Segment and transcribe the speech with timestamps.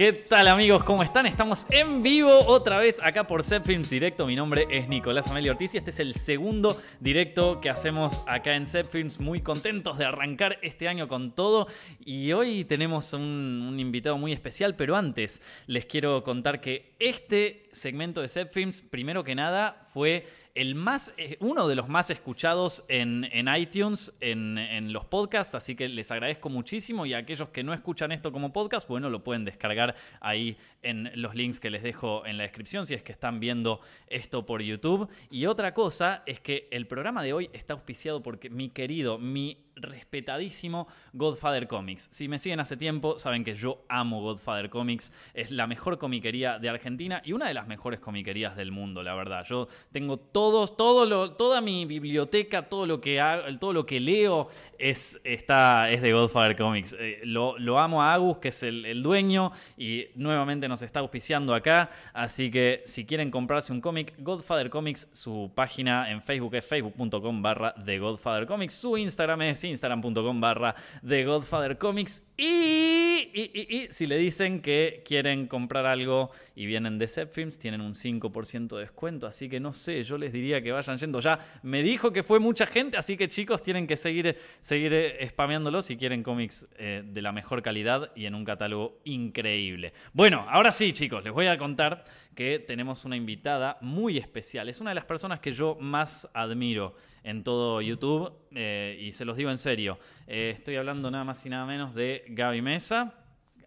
[0.00, 0.82] ¿Qué tal amigos?
[0.82, 1.26] ¿Cómo están?
[1.26, 4.26] Estamos en vivo otra vez acá por Set Films Directo.
[4.26, 8.54] Mi nombre es Nicolás Amelio Ortiz y este es el segundo directo que hacemos acá
[8.54, 9.20] en Set Films.
[9.20, 11.66] Muy contentos de arrancar este año con todo.
[12.02, 17.68] Y hoy tenemos un, un invitado muy especial, pero antes les quiero contar que este
[17.70, 22.10] segmento de Set Films, primero que nada, fue el más, eh, uno de los más
[22.10, 23.26] escuchados en,
[23.56, 28.32] iTunes, en, los podcasts, así que les agradezco muchísimo y aquellos que no escuchan esto
[28.32, 32.44] como podcast, bueno, lo pueden descargar ahí en los links que les dejo en la
[32.44, 35.08] descripción si es que están viendo esto por YouTube.
[35.30, 39.58] Y otra cosa es que el programa de hoy está auspiciado porque mi querido, mi
[39.80, 42.08] respetadísimo Godfather Comics.
[42.10, 45.12] Si me siguen hace tiempo, saben que yo amo Godfather Comics.
[45.34, 49.14] Es la mejor comiquería de Argentina y una de las mejores comiquerías del mundo, la
[49.14, 49.44] verdad.
[49.48, 54.00] Yo tengo todos, todo lo, toda mi biblioteca, todo lo que hago, todo lo que
[54.00, 56.96] leo es, está, es de Godfather Comics.
[56.98, 61.54] Eh, lo, amo a Agus, que es el, el dueño, y nuevamente nos está auspiciando
[61.54, 61.90] acá.
[62.14, 67.42] Así que si quieren comprarse un cómic, Godfather Comics, su página en Facebook es facebook.com
[67.42, 68.72] barra de Godfather Comics.
[68.72, 70.74] Su Instagram es instagram.com barra
[71.06, 72.26] The Godfather Comics.
[72.38, 77.82] Y, y, si le dicen que quieren comprar algo y vienen de Set Films, tienen
[77.82, 79.26] un 5% de descuento.
[79.26, 81.20] Así que no sé, yo les diría que vayan yendo.
[81.20, 85.28] Ya me dijo que fue mucha gente, así que chicos tienen que seguir, seguir eh,
[85.28, 89.92] spameándolo si quieren cómics eh, de la mejor calidad y en un catálogo increíble.
[90.12, 94.68] Bueno, ahora sí, chicos, les voy a contar que tenemos una invitada muy especial.
[94.68, 99.24] Es una de las personas que yo más admiro en todo YouTube eh, y se
[99.24, 99.98] los digo en serio.
[100.26, 103.12] Eh, estoy hablando nada más y nada menos de Gaby Mesa.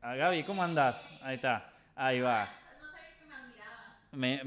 [0.01, 1.09] Ah, Gaby, ¿cómo andás?
[1.21, 2.49] Ahí está, ahí va.
[4.11, 4.41] Me,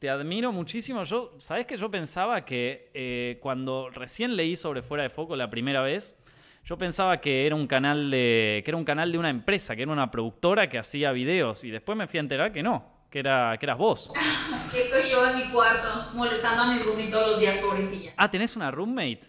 [0.00, 1.04] te admiro muchísimo.
[1.04, 5.50] Yo, ¿sabes que yo pensaba que eh, cuando recién leí sobre Fuera de Foco la
[5.50, 6.16] primera vez,
[6.64, 9.82] yo pensaba que era un canal de que era un canal de una empresa, que
[9.82, 13.18] era una productora que hacía videos y después me fui a enterar que no, que,
[13.18, 14.12] era, que eras vos.
[14.74, 18.14] Estoy yo en mi cuarto molestando a mi roommate todos los días, pobrecilla.
[18.16, 19.20] Ah, ¿tenés una roommate?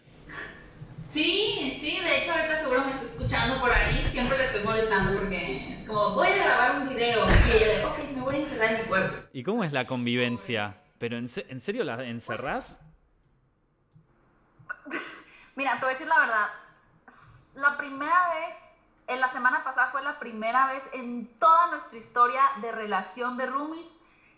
[1.07, 5.19] Sí, sí, de hecho ahorita seguro me está escuchando por ahí, siempre le estoy molestando
[5.19, 8.87] porque es como, voy a grabar un video y ella de, ok, encerrar en mi
[8.87, 9.17] cuarto.
[9.33, 10.81] ¿Y cómo es la convivencia?
[10.99, 12.79] ¿Pero en, en serio la encerrás?
[15.55, 16.47] Mira, te voy a decir la verdad,
[17.55, 18.55] la primera vez
[19.07, 23.45] en la semana pasada fue la primera vez en toda nuestra historia de relación de
[23.45, 23.87] roomies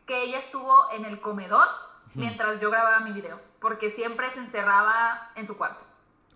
[0.08, 1.68] que ella estuvo en el comedor
[2.16, 5.84] mientras yo grababa mi video, porque siempre se encerraba en su cuarto.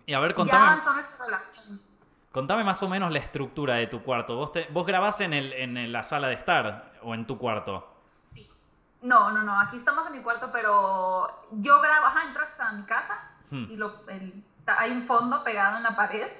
[0.06, 0.58] Y a ver, contame.
[0.58, 1.80] Ya avanzó nuestra relación.
[2.32, 4.36] Contame más o menos la estructura de tu cuarto.
[4.36, 7.94] ¿Vos, vos grabás en, el, en la sala de estar o en tu cuarto?
[7.96, 8.46] Sí.
[9.02, 9.58] No, no, no.
[9.58, 12.06] Aquí estamos en mi cuarto, pero yo grabo.
[12.06, 13.14] Ajá, entras a mi casa
[13.50, 14.02] y lo,
[14.66, 16.30] hay un fondo pegado en la pared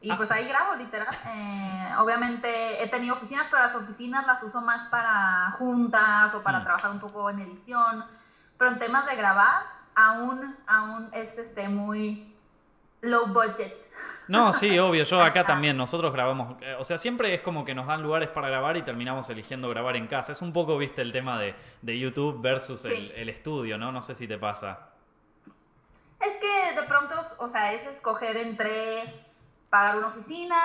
[0.00, 1.16] y pues ahí grabo, literal.
[1.28, 6.60] Eh, obviamente he tenido oficinas, pero las oficinas las uso más para juntas o para
[6.60, 6.64] mm.
[6.64, 8.04] trabajar un poco en edición.
[8.58, 9.62] Pero en temas de grabar,
[9.94, 12.35] aún, aún es este, muy
[13.02, 13.72] low budget.
[14.28, 17.74] No, sí, obvio, yo acá también, nosotros grabamos, eh, o sea, siempre es como que
[17.74, 20.32] nos dan lugares para grabar y terminamos eligiendo grabar en casa.
[20.32, 23.92] Es un poco, viste, el tema de, de YouTube versus el, el, estudio, ¿no?
[23.92, 24.90] No sé si te pasa.
[26.20, 29.04] Es que de pronto, o sea, es escoger entre
[29.70, 30.56] pagar una oficina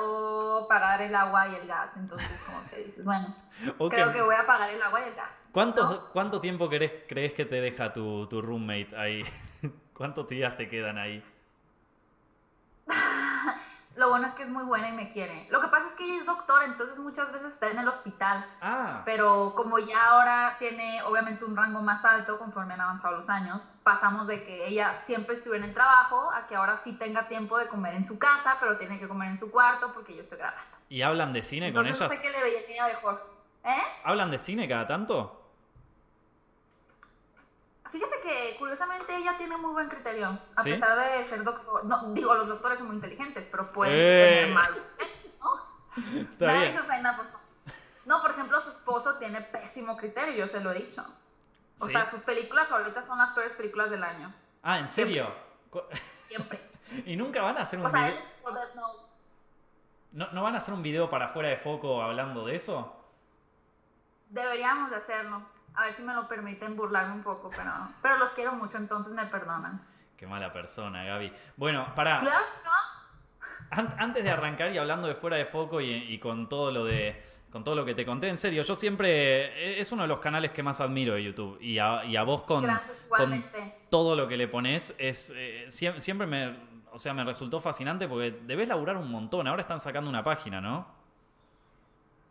[0.00, 1.90] o pagar el agua y el gas.
[1.96, 3.34] Entonces, como que dices, bueno,
[3.90, 5.30] creo que voy a pagar el agua y el gas.
[5.52, 9.24] ¿Cuánto, ¿cuánto tiempo crees, crees que te deja tu, tu roommate ahí?
[9.94, 11.22] ¿Cuántos días te quedan ahí?
[14.00, 15.46] Lo bueno es que es muy buena y me quiere.
[15.50, 18.46] Lo que pasa es que ella es doctora, entonces muchas veces está en el hospital.
[18.62, 19.02] Ah.
[19.04, 23.62] Pero como ya ahora tiene obviamente un rango más alto conforme han avanzado los años,
[23.82, 27.58] pasamos de que ella siempre estuviera en el trabajo a que ahora sí tenga tiempo
[27.58, 30.38] de comer en su casa, pero tiene que comer en su cuarto porque yo estoy
[30.38, 30.78] grabando.
[30.88, 32.00] ¿Y hablan de cine con ellas?
[32.00, 33.20] No sé qué le veía mejor.
[33.64, 33.82] ¿Eh?
[34.04, 35.39] ¿Hablan de cine cada tanto?
[37.90, 41.84] Fíjate que curiosamente ella tiene muy buen criterio, a pesar de ser doctor.
[41.84, 44.40] No, digo, los doctores son muy inteligentes, pero pueden eh.
[44.40, 44.82] tener mal.
[45.40, 46.46] ¿no?
[46.46, 47.40] Nadie se ofenda, por favor.
[48.06, 51.04] No, por ejemplo, su esposo tiene pésimo criterio, yo se lo he dicho.
[51.80, 54.32] O sea, sus películas ahorita son las peores películas del año.
[54.62, 55.32] Ah, ¿en serio?
[56.28, 56.60] Siempre.
[57.06, 58.20] ¿Y nunca van a hacer un o sea, video?
[60.12, 62.96] ¿No, ¿No van a hacer un video para fuera de foco hablando de eso?
[64.28, 65.42] Deberíamos de hacerlo.
[65.74, 67.72] A ver si me lo permiten burlarme un poco, pero,
[68.02, 69.80] pero los quiero mucho, entonces me perdonan.
[70.20, 71.32] Qué mala persona, Gaby.
[71.56, 72.18] Bueno, para.
[72.18, 72.44] Claro,
[73.70, 77.30] Antes de arrancar y hablando de fuera de foco y, con todo lo de.
[77.50, 79.78] Con todo lo que te conté, en serio, yo siempre.
[79.78, 81.58] E, es uno de los canales que más admiro de YouTube.
[81.62, 82.66] Y a, y a vos con,
[83.08, 83.44] con,
[83.88, 84.94] todo lo que le pones.
[84.98, 86.54] Es, eh, siempre me.
[86.92, 89.46] O sea, me resultó fascinante porque debes laburar un montón.
[89.46, 90.99] Ahora están sacando una página, ¿no?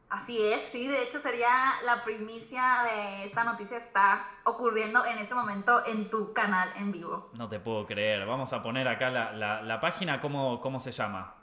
[0.10, 1.48] Así es, sí, de hecho sería
[1.86, 7.30] la primicia de esta noticia está ocurriendo en este momento en tu canal en vivo.
[7.34, 11.36] No te puedo creer, vamos a poner acá la, la, página, ¿cómo, ¿cómo se llama?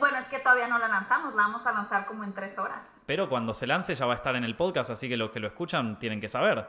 [0.00, 3.00] bueno, es que todavía no la lanzamos, la vamos a lanzar como en tres horas.
[3.06, 5.40] Pero cuando se lance ya va a estar en el podcast, así que los que
[5.40, 6.66] lo escuchan tienen que saber.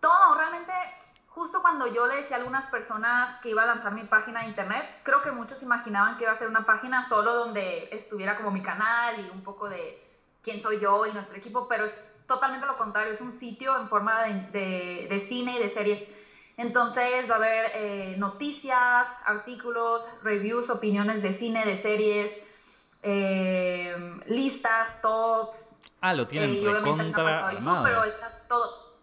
[0.00, 0.72] Todo, realmente,
[1.28, 4.48] justo cuando yo le decía a algunas personas que iba a lanzar mi página de
[4.48, 8.50] internet, creo que muchos imaginaban que iba a ser una página solo donde estuviera como
[8.50, 10.04] mi canal y un poco de
[10.42, 13.88] quién soy yo y nuestro equipo, pero es totalmente lo contrario, es un sitio en
[13.88, 16.08] forma de, de cine y de series
[16.60, 22.42] entonces va a haber eh, noticias, artículos, reviews, opiniones de cine, de series,
[23.02, 25.80] eh, listas, tops.
[26.02, 27.84] Ah, lo tienen eh, recontra armado.
[27.84, 28.98] Pero está todo.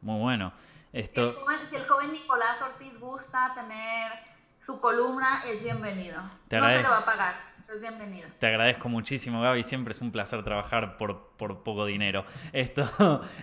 [0.00, 0.52] Muy bueno.
[0.92, 1.32] Esto...
[1.70, 4.12] Si, el joven, Nicolás Ortiz gusta tener
[4.60, 6.20] su columna, es bienvenido.
[6.22, 8.28] no se le va a pagar bienvenido.
[8.38, 9.62] Te agradezco muchísimo, Gaby.
[9.62, 12.24] Siempre es un placer trabajar por, poco dinero.
[12.52, 12.88] Esto,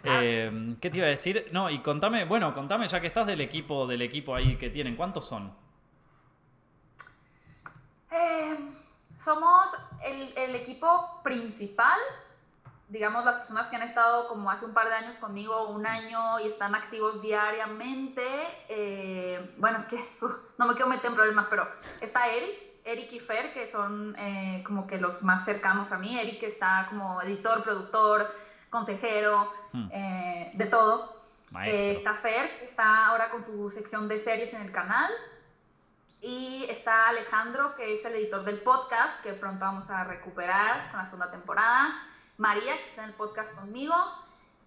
[0.04, 1.48] eh, ¿qué te iba a decir?
[1.52, 4.96] No, y contame, bueno, contame ya que estás del equipo, del equipo ahí que tienen,
[4.96, 5.54] ¿cuántos son?
[8.12, 8.58] Eh,
[9.16, 9.70] somos
[10.04, 12.00] el, el, equipo principal,
[12.88, 16.40] digamos las personas que han estado como hace un par de años conmigo, un año
[16.40, 18.24] y están activos diariamente.
[18.68, 20.04] Eh, bueno, es que
[20.58, 21.68] no me quiero meter en problemas, pero
[22.02, 26.18] está Eric, Eric y Fer, que son eh, como que los más cercanos a mí.
[26.20, 28.34] Eric está como editor, productor,
[28.70, 29.90] consejero, hmm.
[29.92, 31.18] eh, de todo.
[31.66, 35.12] Eh, está Fer, que está ahora con su sección de series en el canal.
[36.22, 41.00] Y está Alejandro, que es el editor del podcast, que pronto vamos a recuperar con
[41.00, 42.04] la segunda temporada.
[42.38, 43.96] María, que está en el podcast conmigo.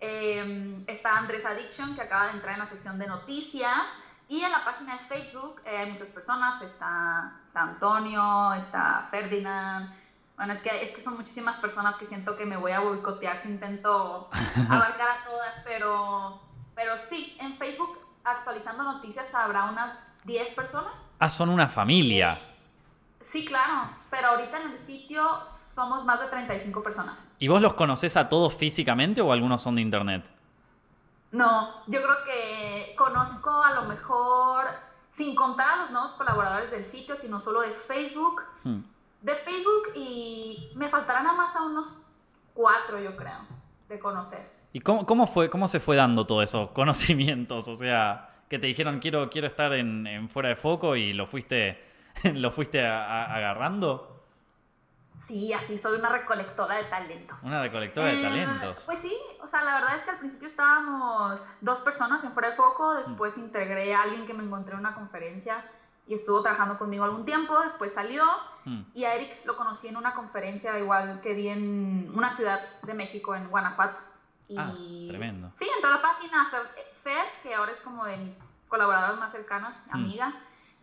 [0.00, 4.02] está Andrés Addiction, que acaba de entrar en la sección de noticias.
[4.32, 9.94] Y en la página de Facebook eh, hay muchas personas, está, está, Antonio, está Ferdinand.
[10.36, 13.42] Bueno, es que, es que son muchísimas personas que siento que me voy a boicotear
[13.42, 14.30] si intento
[14.70, 16.40] abarcar a todas, pero,
[16.74, 20.94] pero sí, en Facebook actualizando noticias habrá unas 10 personas.
[21.18, 22.38] Ah, son una familia.
[23.20, 25.40] sí, claro, pero ahorita en el sitio
[25.74, 27.18] somos más de 35 personas.
[27.38, 30.24] ¿Y vos los conoces a todos físicamente o algunos son de internet?
[31.32, 34.66] No, yo creo que conozco a lo mejor,
[35.10, 38.42] sin contar a los nuevos colaboradores del sitio, sino solo de Facebook.
[38.62, 38.82] Hmm.
[39.22, 42.02] De Facebook y me faltarán nada más a unos
[42.52, 43.38] cuatro, yo creo,
[43.88, 44.50] de conocer.
[44.74, 47.66] ¿Y cómo, cómo, fue, cómo se fue dando todos esos conocimientos?
[47.68, 51.82] O sea, que te dijeron quiero, quiero estar en, fuera de foco y lo fuiste,
[52.34, 54.11] lo fuiste agarrando.
[55.26, 57.38] Sí, así soy una recolectora de talentos.
[57.42, 58.82] Una recolectora de eh, talentos.
[58.84, 62.50] Pues sí, o sea, la verdad es que al principio estábamos dos personas en fuera
[62.50, 65.64] de foco, después integré a alguien que me encontré en una conferencia
[66.06, 68.24] y estuvo trabajando conmigo algún tiempo, después salió
[68.64, 68.82] mm.
[68.94, 72.94] y a Eric lo conocí en una conferencia igual que di en una ciudad de
[72.94, 74.00] México, en Guanajuato.
[74.48, 74.72] Y, ah,
[75.08, 75.52] tremendo.
[75.54, 76.50] Sí, entró a la página
[77.02, 78.36] Fer, que ahora es como de mis
[78.68, 79.94] colaboradoras más cercanas, mm.
[79.94, 80.34] amiga.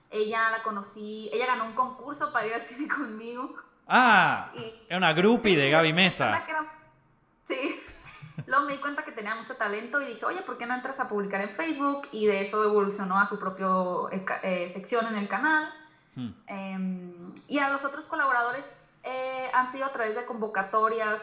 [0.10, 3.54] Ella la conocí, ella ganó un concurso para ir al cine conmigo.
[3.90, 4.52] Ah,
[4.88, 6.46] era una groupie de Gaby Mesa.
[7.44, 7.84] sí.
[8.46, 11.00] Luego me di cuenta que tenía mucho talento y dije, oye, ¿por qué no entras
[11.00, 12.08] a publicar en Facebook?
[12.12, 13.68] Y de eso evolucionó a su propia
[14.12, 15.74] eh, eh, sección en el canal.
[16.16, 16.30] Hmm.
[16.48, 18.66] Em, y a los otros colaboradores
[19.04, 21.22] eh, han sido a través de convocatorias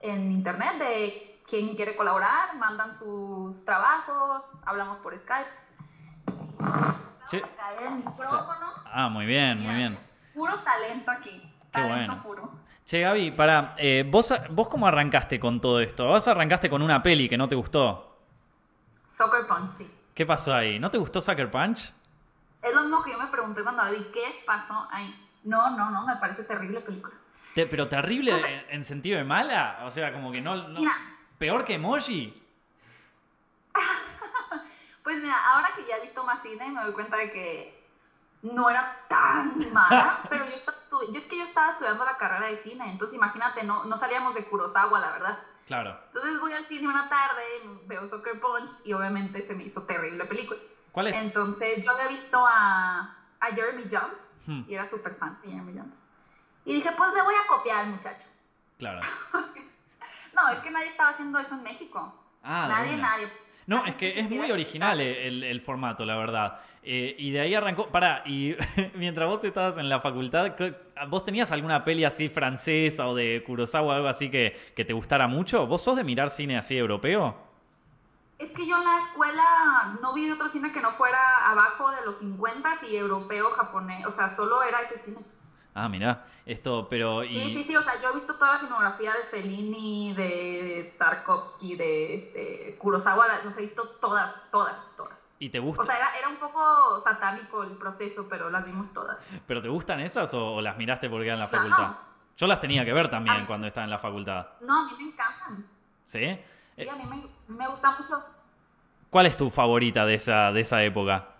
[0.00, 5.50] en internet de quien quiere colaborar, mandan sus trabajos, hablamos por Skype.
[7.28, 7.42] Sí.
[8.86, 9.98] Ah, muy bien, muy bien.
[10.34, 11.53] Puro talento aquí.
[11.74, 12.22] Qué bueno.
[12.84, 16.06] Che, Gaby, para, eh, ¿vos, ¿vos cómo arrancaste con todo esto?
[16.06, 18.18] ¿Vos arrancaste con una peli que no te gustó?
[19.06, 19.90] Soccer Punch, sí.
[20.14, 20.78] ¿Qué pasó ahí?
[20.78, 21.92] ¿No te gustó Sucker Punch?
[22.62, 25.14] Es lo mismo que yo me pregunté cuando la vi, ¿qué pasó ahí?
[25.42, 27.14] No, no, no, me parece terrible película.
[27.54, 28.32] ¿Pero terrible
[28.68, 29.80] en, sentido de mala?
[29.84, 30.54] O sea, como que no...
[31.38, 32.42] ¿Peor que Emoji?
[35.02, 37.83] pues mira, ahora que ya he visto más cine me doy cuenta de que
[38.44, 40.52] no era tan mala, pero yo,
[41.10, 44.34] yo, es que yo estaba estudiando la carrera de cine, entonces imagínate, no, no salíamos
[44.34, 45.38] de Kurosawa, la verdad.
[45.66, 45.98] Claro.
[46.06, 47.42] Entonces voy al cine una tarde,
[47.86, 50.60] veo Soccer Punch y obviamente se me hizo terrible película.
[50.92, 51.16] ¿Cuál es?
[51.16, 54.64] Entonces yo había visto a, a Jeremy Jones hmm.
[54.68, 56.06] y era súper fan de Jeremy Jones.
[56.66, 58.26] Y dije, pues le voy a copiar al muchacho.
[58.78, 58.98] Claro.
[60.34, 62.12] no, es que nadie estaba haciendo eso en México.
[62.42, 63.32] Ah, nadie, nadie.
[63.66, 66.60] No, es que es muy original el, formato, la verdad.
[66.82, 67.88] Eh, y de ahí arrancó.
[67.88, 68.54] Pará, y
[68.94, 70.54] mientras vos estabas en la facultad,
[71.08, 74.92] ¿vos tenías alguna peli así francesa o de Kurosawa o algo así que, que te
[74.92, 75.66] gustara mucho?
[75.66, 77.36] ¿Vos sos de mirar cine así europeo?
[78.38, 82.04] Es que yo en la escuela no vi otro cine que no fuera abajo de
[82.04, 84.04] los 50 y europeo, japonés.
[84.06, 85.18] O sea, solo era ese cine.
[85.74, 87.24] Ah, mira, esto, pero...
[87.24, 91.74] Sí, sí, sí, o sea, yo he visto toda la filmografía de Fellini, de Tarkovsky,
[91.74, 95.20] de este, Kurosawa, las he visto todas, todas, todas.
[95.40, 95.82] ¿Y te gusta?
[95.82, 99.28] O sea, era, un poco satánico el proceso, pero las vimos todas.
[99.48, 101.96] ¿Pero te gustan esas o, las miraste porque eran en la facultad?
[102.36, 104.46] Yo las tenía que ver también cuando estaba en la facultad.
[104.60, 105.66] No, a mí me encantan.
[106.04, 106.38] ¿Sí?
[106.66, 108.22] Sí, a mí me, me gusta mucho.
[109.10, 111.33] ¿Cuál es tu favorita de esa, de esa época?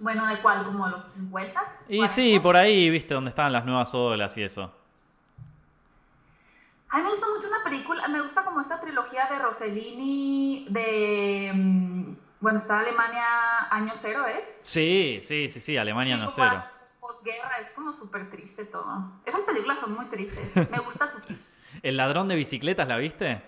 [0.00, 0.64] Bueno, ¿de cuál?
[0.64, 1.60] ¿Como los 50?
[1.88, 4.72] Y sí, por ahí, viste, donde estaban las nuevas olas y eso.
[6.88, 11.52] A mí me gusta mucho una película, me gusta como esta trilogía de Rossellini, de...
[11.54, 14.48] Mm, bueno, está Alemania año cero, ¿es?
[14.64, 16.64] Sí, sí, sí, sí, Alemania año cero.
[16.98, 19.20] Posguerra, es como súper triste todo.
[19.26, 21.18] Esas películas son muy tristes, me gusta su...
[21.82, 23.42] ¿El ladrón de bicicletas la viste?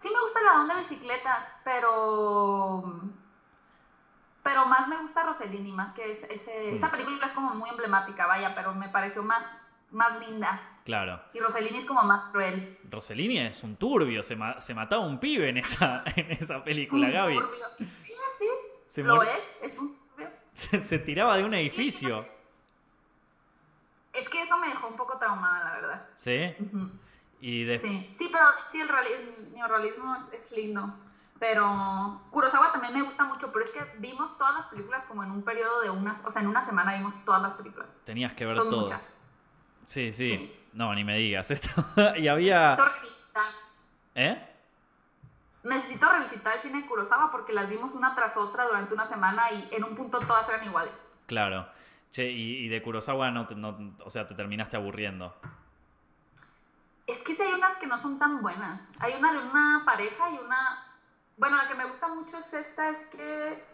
[0.00, 3.02] Sí me gusta el ladrón de bicicletas, pero
[4.42, 8.54] pero más me gusta Rossellini, más que ese, esa película es como muy emblemática, vaya,
[8.54, 9.44] pero me pareció más,
[9.90, 10.60] más linda.
[10.84, 11.20] Claro.
[11.34, 12.78] Y Rossellini es como más cruel.
[12.90, 17.12] Rossellini es un turbio, se, se mataba un pibe en esa, en esa película, un
[17.12, 17.34] Gaby.
[17.34, 17.66] Turbio.
[17.78, 18.46] Sí,
[18.88, 20.30] sí, lo es, es un turbio.
[20.54, 22.20] Se, tiraba de un edificio.
[24.12, 26.08] Es que eso me dejó un poco traumada, la verdad.
[26.14, 26.54] ¿Sí?
[27.40, 27.78] y de...
[27.78, 30.94] Sí, sí, pero sí, el, neorrealismo es, es lindo.
[31.40, 35.30] Pero Kurosawa también me gusta mucho, pero es que vimos todas las películas como en
[35.30, 38.02] un periodo de unas, o sea, en una semana vimos todas las películas.
[38.04, 39.16] Tenías que ver todas.
[39.86, 41.70] Sí, sí, No, ni me digas esto.
[42.16, 42.76] y había...
[42.76, 43.52] Necesito revisitar.
[44.14, 44.50] ¿Eh?
[45.64, 49.50] Necesito revisitar el cine de Kurosawa porque las vimos una tras otra durante una semana
[49.50, 50.94] y en un punto todas eran iguales.
[51.24, 51.66] Claro.
[52.10, 55.34] Che, y, de Kurosawa no, no, o sea, te terminaste aburriendo.
[57.06, 58.90] Es que sí hay unas que no son tan buenas.
[58.98, 60.89] Hay una de una pareja y una
[61.40, 63.64] bueno, la que me gusta mucho es esta, es que.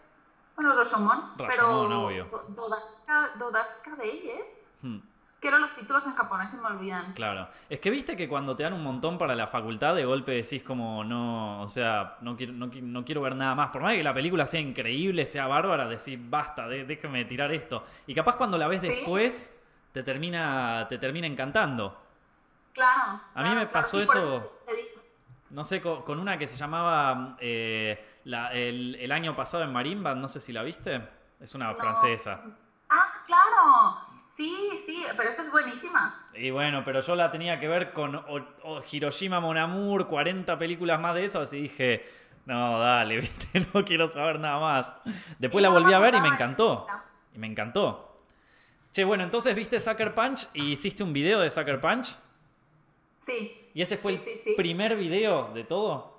[0.55, 1.33] Bueno, Rashomon.
[1.37, 2.45] pero obvio.
[2.47, 4.67] Dodaska, Dodaska de es.
[4.81, 4.99] Hmm.
[5.41, 7.13] Que eran los títulos en japonés se me olvidan.
[7.13, 7.47] Claro.
[7.69, 10.63] Es que viste que cuando te dan un montón para la facultad, de golpe decís
[10.63, 13.69] como, no, o sea, no quiero, no, quiero ver nada más.
[13.69, 17.85] Por más que la película sea increíble, sea bárbara, decís, basta, déjame tirar esto.
[18.07, 22.01] Y capaz cuando la ves después, te, termina, te termina encantando.
[22.73, 23.19] Claro.
[23.35, 24.41] A mí me pasó eso
[25.49, 30.39] no sé, con, una que se llamaba eh, el, año pasado en Marimba, no sé
[30.39, 31.01] si la viste.
[31.39, 32.41] Es una francesa.
[32.89, 34.17] Ah, claro.
[34.29, 36.27] Sí, sí, pero esa es buenísima.
[36.33, 38.23] Y bueno, pero yo la tenía que ver con
[38.91, 42.07] Hiroshima Mon Amour, 40 películas más de esas, y dije,
[42.45, 43.67] no, dale, ¿viste?
[43.73, 44.95] no quiero saber nada más.
[45.39, 46.87] Después la volví a ver y me encantó.
[47.33, 48.21] Y me encantó.
[48.93, 52.15] Che, bueno, entonces viste Sucker Punch y hiciste un video de Sucker Punch.
[53.27, 53.69] Sí.
[53.73, 56.17] ¿Y ese fue el primer video de todo?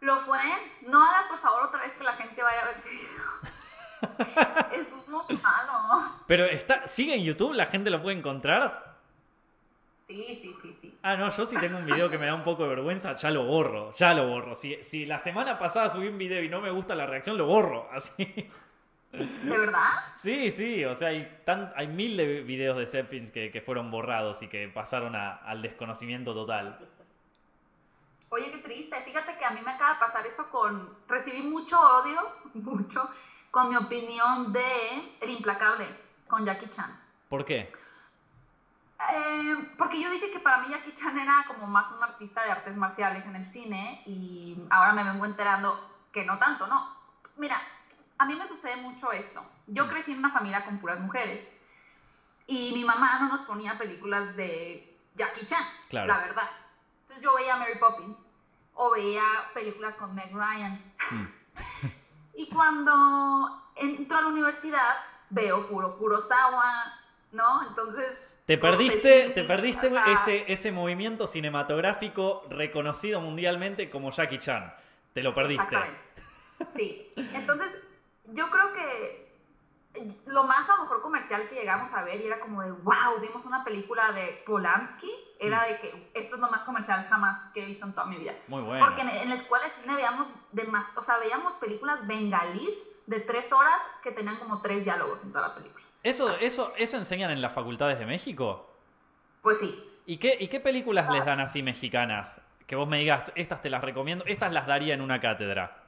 [0.00, 0.40] Lo fue.
[0.82, 4.72] No hagas, por favor, otra vez que la gente vaya a ver ese video.
[4.72, 6.14] es muy malo.
[6.26, 8.96] Pero está, sigue en YouTube, la gente lo puede encontrar.
[10.08, 10.98] Sí, sí, sí, sí.
[11.02, 13.30] Ah, no, yo sí tengo un video que me da un poco de vergüenza, ya
[13.30, 14.56] lo borro, ya lo borro.
[14.56, 17.46] Si, si la semana pasada subí un video y no me gusta la reacción, lo
[17.46, 18.48] borro, así.
[19.12, 20.04] ¿De verdad?
[20.14, 23.90] Sí, sí, o sea, hay, tan, hay mil de videos de Zeppelin que, que fueron
[23.90, 26.78] borrados y que pasaron al desconocimiento total.
[28.30, 29.00] Oye, qué triste.
[29.02, 30.96] Fíjate que a mí me acaba de pasar eso con...
[31.08, 32.20] Recibí mucho odio,
[32.54, 33.08] mucho,
[33.50, 35.86] con mi opinión de El Implacable,
[36.26, 37.00] con Jackie Chan.
[37.28, 37.72] ¿Por qué?
[39.10, 42.50] Eh, porque yo dije que para mí Jackie Chan era como más un artista de
[42.50, 45.78] artes marciales en el cine y ahora me vengo enterando
[46.12, 46.96] que no tanto, ¿no?
[47.36, 47.60] Mira,
[48.18, 49.44] a mí me sucede mucho esto.
[49.66, 49.88] Yo mm.
[49.88, 51.54] crecí en una familia con puras mujeres
[52.46, 56.48] y mi mamá no nos ponía películas de Jackie Chan, la verdad.
[57.02, 58.30] Entonces yo veía Mary Poppins
[58.74, 59.22] o veía
[59.54, 60.80] películas con Meg Ryan.
[61.10, 61.26] Mm.
[62.34, 64.96] y cuando entro a la universidad
[65.30, 66.98] veo puro Kurosawa,
[67.32, 67.68] ¿no?
[67.68, 68.18] Entonces...
[68.46, 74.72] Te perdiste, te perdiste ese, ese movimiento cinematográfico reconocido mundialmente como Jackie Chan.
[75.12, 75.76] Te lo perdiste.
[76.74, 77.12] Sí.
[77.34, 77.68] Entonces,
[78.32, 79.28] yo creo que
[80.26, 83.20] lo más a lo mejor comercial que llegamos a ver y era como de, wow,
[83.20, 87.62] vimos una película de Polanski, era de que esto es lo más comercial jamás que
[87.62, 88.34] he visto en toda mi vida.
[88.48, 88.84] Muy bueno.
[88.84, 93.20] Porque en, la escuela de cine veíamos, de más, o sea, veíamos películas bengalís de
[93.20, 95.84] tres horas que tenían como tres diálogos en toda la película.
[96.02, 98.70] ¿Eso, eso, eso enseñan en las facultades de México?
[99.42, 99.84] Pues sí.
[100.06, 102.40] ¿Y qué, y qué películas les dan así mexicanas?
[102.66, 105.87] Que vos me digas, estas te las recomiendo, estas las daría en una cátedra.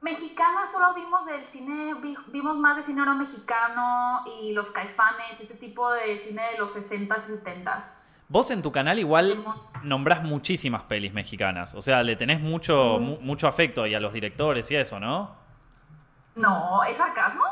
[0.00, 1.94] Mexicana solo vimos del cine,
[2.28, 6.76] vimos más de cine oro mexicano y los caifanes, este tipo de cine de los
[6.76, 8.06] 60s y 70s.
[8.28, 9.44] Vos en tu canal igual
[9.82, 14.70] nombrás muchísimas pelis mexicanas, o sea, le tenés mucho, mucho afecto y a los directores
[14.70, 15.34] y eso, ¿no?
[16.34, 17.44] No, ¿es sarcasmo?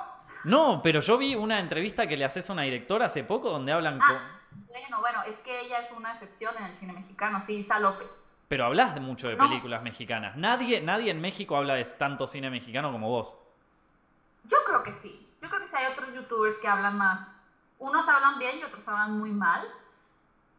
[0.45, 3.73] No, pero yo vi una entrevista que le haces a una directora hace poco donde
[3.73, 4.21] hablan ah,
[4.69, 8.24] Bueno, bueno, es que ella es una excepción en el cine mexicano, sí, Isa López.
[8.55, 10.37] Pero hablas de mucho de películas mexicanas.
[10.37, 13.37] Nadie, nadie en México habla de tanto cine mexicano como vos.
[14.45, 15.29] Yo creo que sí.
[15.43, 17.35] Yo creo que sí hay otros youtubers que hablan más.
[17.81, 19.67] Unos hablan bien y otros hablan muy mal.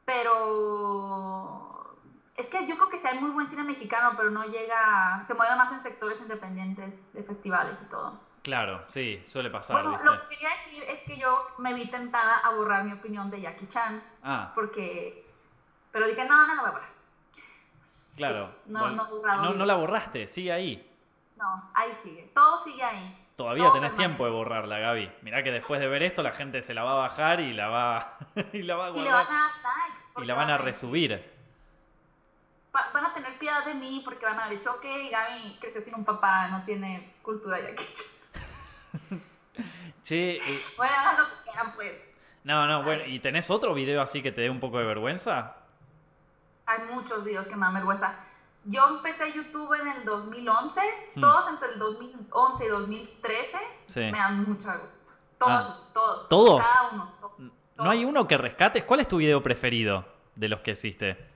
[0.03, 1.95] Pero
[2.35, 5.33] es que yo creo que sí hay muy buen cine mexicano, pero no llega, se
[5.33, 8.19] mueve más en sectores independientes de festivales y todo.
[8.43, 9.81] Claro, sí, suele pasar.
[9.81, 13.31] Bueno, lo que quería decir es que yo me vi tentada a borrar mi opinión
[13.31, 14.03] de Jackie Chan.
[14.21, 14.51] Ah.
[14.53, 15.25] Porque.
[15.93, 16.94] Pero dije, no, no, no voy a borrar.
[18.17, 18.49] Claro.
[18.67, 20.91] no, no, no, no, la borraste, sigue ahí.
[21.37, 22.31] No, ahí sigue.
[22.33, 23.25] Todo sigue ahí.
[23.35, 25.11] Todavía tenés tiempo de borrarla, Gaby.
[25.21, 27.67] Mirá que después de ver esto la gente se la va a bajar y la
[27.67, 28.17] va,
[28.53, 29.05] y la va a guardar.
[29.05, 30.21] Y van a.
[30.21, 31.21] Y la van a resubir.
[32.71, 35.95] van a tener piedad de mí porque van a haber dicho, ok, Gaby creció sin
[35.95, 37.83] un papá, no tiene cultura ya que
[40.03, 40.39] che.
[40.77, 41.91] Bueno, hagan lo que quieran, pues.
[42.45, 45.57] No, no, bueno, ¿y tenés otro video así que te dé un poco de vergüenza?
[46.65, 48.15] Hay muchos videos que me dan vergüenza.
[48.65, 50.81] Yo empecé YouTube en el 2011,
[51.15, 51.21] hmm.
[51.21, 53.57] todos entre el 2011 y 2013
[53.95, 54.95] me dan mucha vergüenza.
[55.37, 55.89] Todos, ah.
[55.93, 56.29] todos.
[56.29, 56.65] ¿Todos?
[56.65, 57.11] Cada uno.
[57.77, 58.83] ¿No hay uno que rescates?
[58.85, 60.05] ¿Cuál es tu video preferido
[60.35, 61.29] de los que existe?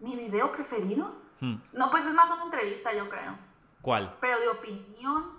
[0.00, 1.10] ¿Mi video preferido?
[1.40, 1.56] Hmm.
[1.72, 3.38] No, pues es más una entrevista, yo creo.
[3.80, 4.14] ¿Cuál?
[4.20, 5.38] Pero de opinión.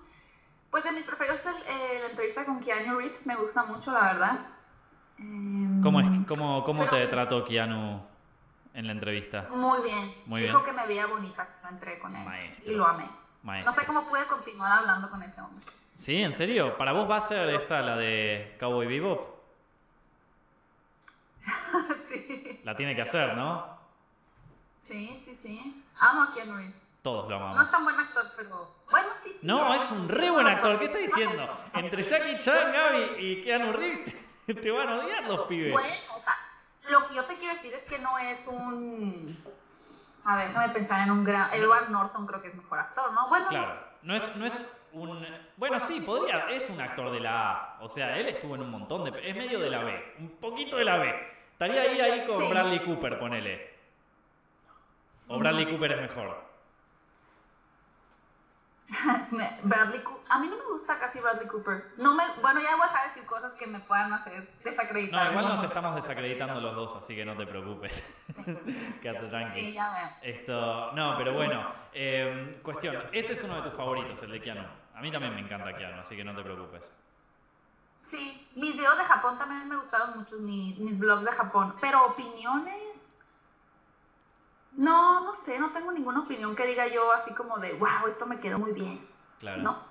[0.71, 4.01] Pues de mis preferidos es eh, la entrevista con Keanu Reeves, me gusta mucho, la
[4.01, 4.39] verdad.
[5.83, 8.08] ¿Cómo, es, em, cómo, cómo te trató Keanu
[8.73, 9.47] en la entrevista?
[9.49, 10.13] Muy bien.
[10.25, 12.55] Muy Dijo que me veía bonita cuando entré con él.
[12.65, 13.09] Y lo amé.
[13.43, 15.65] No sé cómo pude continuar hablando con ese hombre.
[15.95, 16.21] ¿Sí?
[16.21, 16.77] ¿En serio?
[16.77, 19.39] ¿Para vos va a ser esta la de Cowboy Bebop?
[22.09, 22.61] sí.
[22.63, 23.77] La tiene que hacer, ¿no?
[24.77, 25.83] Sí, sí, sí.
[25.99, 26.87] Amo a Keanu Reeves.
[27.01, 27.57] Todos lo amamos.
[27.57, 28.75] No es tan buen actor, pero.
[28.89, 29.39] Bueno, sí, sí.
[29.41, 30.79] No, es un re buen actor.
[30.79, 31.59] ¿Qué estás diciendo?
[31.73, 34.15] Entre Jackie Chan, Gaby y Keanu Reeves
[34.53, 35.73] te van a odiar los pibes.
[35.73, 36.35] Bueno, o sea,
[36.89, 39.43] lo que yo te quiero decir es que no es un.
[40.25, 41.53] A ver, déjame pensar en un gran.
[41.53, 43.29] Edward Norton creo que es mejor actor, ¿no?
[43.29, 43.47] Bueno.
[43.47, 45.25] Claro, no es, no es un.
[45.57, 46.49] Bueno, sí, podría.
[46.49, 47.77] Es un actor de la A.
[47.81, 49.29] O sea, él estuvo en un montón de.
[49.29, 50.15] Es medio de la B.
[50.19, 51.13] Un poquito de la B.
[51.53, 53.77] Estaría ahí, ahí con Bradley Cooper, ponele.
[55.27, 56.48] O Bradley Cooper es mejor.
[59.63, 61.91] Bradley A mí no me gusta casi Bradley Cooper.
[61.97, 65.25] No me, bueno, ya voy a decir cosas que me puedan hacer desacreditar.
[65.25, 68.19] No, igual nos estamos desacreditando los dos, así que no te preocupes.
[69.01, 69.53] Quédate tranquilo.
[69.53, 70.33] Sí, ya veo.
[70.33, 72.95] Esto, no, pero bueno, em, cuestión.
[73.11, 74.67] Ese es uno de tus favoritos, el de Keanu.
[74.95, 76.99] A mí también me encanta Keanu, así que no te preocupes.
[78.01, 81.75] Sí, mis videos de Japón también me gustaron mucho, mis, mis vlogs de Japón.
[81.79, 82.88] Pero opiniones
[84.79, 88.25] no, no sé, no tengo ninguna opinión que diga yo así como de, wow, esto
[88.25, 89.05] me quedó muy bien.
[89.39, 89.61] Claro.
[89.61, 89.83] No.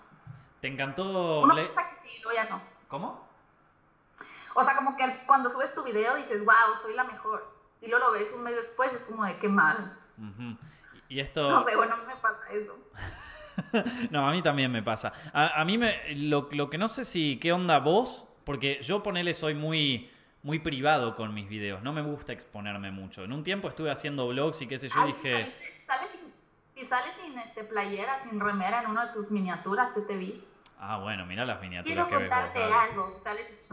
[0.63, 1.43] ¿Te encantó?
[1.43, 2.63] Uno piensa que sí, luego ya no.
[2.89, 3.29] ¿Cómo?
[4.55, 7.47] O sea, como que cuando subes tu video dices, wow, soy la mejor.
[7.83, 9.95] Y luego lo ves un mes después, es como de qué mal.
[11.11, 11.51] Y esto...
[11.51, 12.79] No sé, bueno, a mí me pasa eso.
[14.11, 15.13] no, a mí también me pasa.
[15.35, 18.27] A, mí me, lo, lo, que no sé si, ¿qué onda vos?
[18.45, 20.11] Porque yo ponele soy muy
[20.43, 21.83] muy privado con mis videos.
[21.83, 23.25] No me gusta exponerme mucho.
[23.25, 25.51] En un tiempo estuve haciendo vlogs y qué sé yo, dije...
[26.75, 30.45] Si sales sin, este, playera, sin remera en una de tus miniaturas, yo te vi.
[30.79, 33.19] Ah, bueno, mira las miniaturas Quiero que contarte algo.
[33.19, 33.69] Sales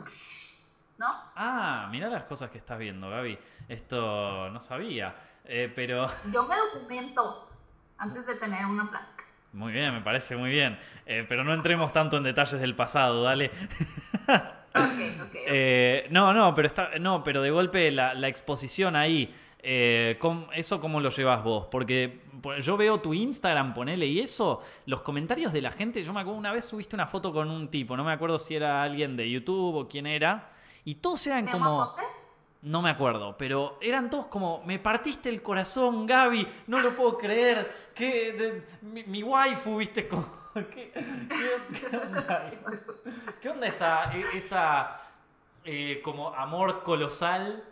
[0.97, 1.07] ¿No?
[1.35, 3.37] Ah, mira las cosas que estás viendo, Gaby.
[3.67, 6.07] Esto no sabía, eh, pero...
[6.33, 7.49] Yo me documento
[7.97, 9.25] antes de tener una plática.
[9.53, 10.79] Muy bien, me parece muy bien.
[11.05, 13.51] Eh, pero no entremos tanto en detalles del pasado, dale.
[15.47, 20.19] Eh, no, no, pero está, no, pero de golpe la, exposición ahí, eh,
[20.53, 21.67] ¿eso cómo lo llevas vos?
[21.69, 22.21] Porque
[22.61, 26.39] yo veo tu Instagram, ponele, y eso, los comentarios de la gente, yo me acuerdo,
[26.39, 29.29] una vez subiste una foto con un tipo, no me acuerdo si era alguien de
[29.29, 30.51] YouTube o quién era,
[30.83, 31.95] y todos eran como...
[32.61, 37.15] No me acuerdo, pero eran todos como, me partiste el corazón, Gaby, no lo puedo
[37.15, 40.25] creer, que mi, waifu, viste, como,
[43.41, 43.67] ¿qué, onda?
[43.67, 45.01] esa, esa
[45.65, 47.63] eh, como amor colosal?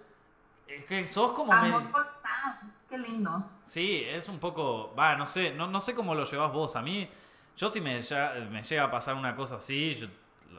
[0.87, 1.53] que sos como...
[1.53, 3.49] Amor colosal, qué lindo.
[3.63, 6.81] Sí, es un poco, va, no sé, no, no sé cómo lo llevas vos, a
[6.81, 7.09] mí,
[7.55, 8.01] yo si me,
[8.49, 10.07] me llega a pasar una cosa así, yo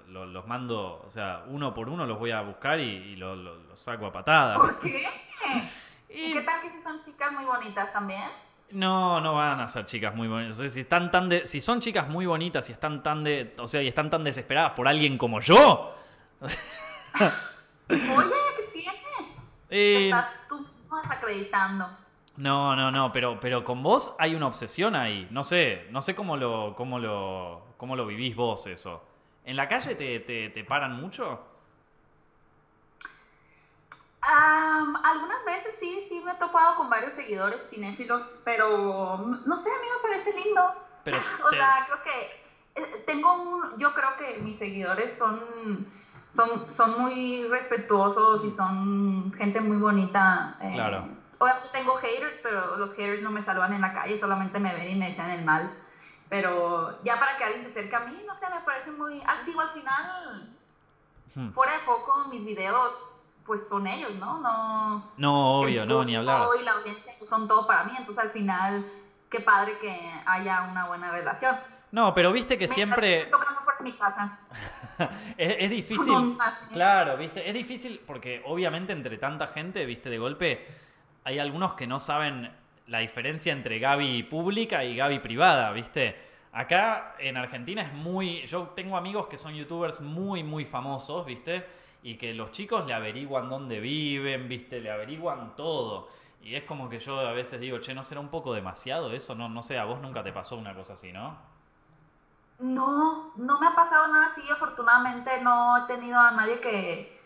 [0.09, 4.13] los mando, o sea, uno por uno los voy a buscar y, los saco a
[4.13, 4.57] patadas.
[4.57, 5.07] ¿Por qué?
[6.09, 8.31] ¿Y qué tal que si son chicas muy bonitas también?
[8.75, 10.73] No, no van a ser chicas muy bonitas.
[10.73, 13.81] si están tan de, si son chicas muy bonitas y están tan de, o sea,
[13.81, 15.95] y están tan desesperadas por alguien como yo.
[16.41, 16.51] Oye,
[17.89, 18.99] ¿qué tiene?
[19.71, 21.89] Eh, estás tú mismo desacreditando.
[22.37, 25.29] No, no, no, pero, pero con vos hay una obsesión ahí.
[25.31, 29.05] No sé, no sé cómo lo, cómo lo, cómo lo vivís vos eso.
[29.45, 31.47] ¿En la calle te, te, te paran mucho?
[34.27, 39.81] Algunas veces sí, sí me he topado con varios seguidores cinéfilos, pero no sé, a
[39.81, 40.63] mí me parece lindo.
[41.47, 45.87] o sea, creo que eh, tengo un, yo creo que mis seguidores son,
[46.31, 50.57] son, son muy respetuosos y son gente muy bonita.
[50.61, 51.07] Eh, claro.
[51.39, 54.93] Obviamente tengo haters, pero los haters no me saludan en la calle, solamente me ven
[54.93, 55.71] y me dicen el mal.
[56.31, 59.23] Pero ya para que alguien se acerque a mí, no sé, me parece muy...
[59.45, 60.57] Digo, al final,
[61.35, 61.51] hmm.
[61.51, 63.14] fuera de foco, mis videos
[63.45, 64.41] pues son ellos, ¿no?
[64.41, 66.49] No, no obvio, no, ni hablar.
[66.61, 68.87] Y la audiencia son todo para mí, entonces al final,
[69.29, 71.57] qué padre que haya una buena relación.
[71.93, 73.27] No, pero viste que Me siempre...
[73.27, 74.41] tocando por mi casa.
[75.39, 76.37] es, difícil.
[76.73, 80.67] claro, viste, es difícil porque obviamente entre tanta gente, viste, de golpe,
[81.23, 82.51] hay algunos que no saben
[82.87, 86.33] la diferencia entre Gaby pública y Gaby privada, viste.
[86.53, 88.47] Acá en Argentina es muy...
[88.47, 92.93] Yo tengo amigos que son youtubers muy, muy famosos, viste y que los chicos le
[92.93, 96.11] averiguan dónde viven, viste, le averiguan todo.
[96.43, 99.35] Y es como que yo a veces digo, che, ¿no será un poco demasiado eso?
[99.35, 101.35] No, no sé, a vos nunca te pasó una cosa así, ¿no?
[102.59, 104.43] No, no me ha pasado nada así.
[104.51, 107.23] Afortunadamente no he tenido a nadie que,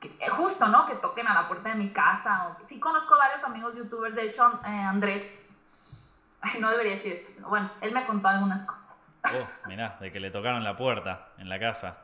[0.00, 0.86] eh, justo, ¿no?
[0.86, 2.56] Que toquen a la puerta de mi casa.
[2.66, 5.60] sí conozco varios amigos youtubers, de hecho, eh, Andrés,
[6.40, 8.88] ay, no debería decir esto, pero bueno, él me contó algunas cosas.
[9.26, 12.03] Oh, mirá, de que le tocaron la puerta en la casa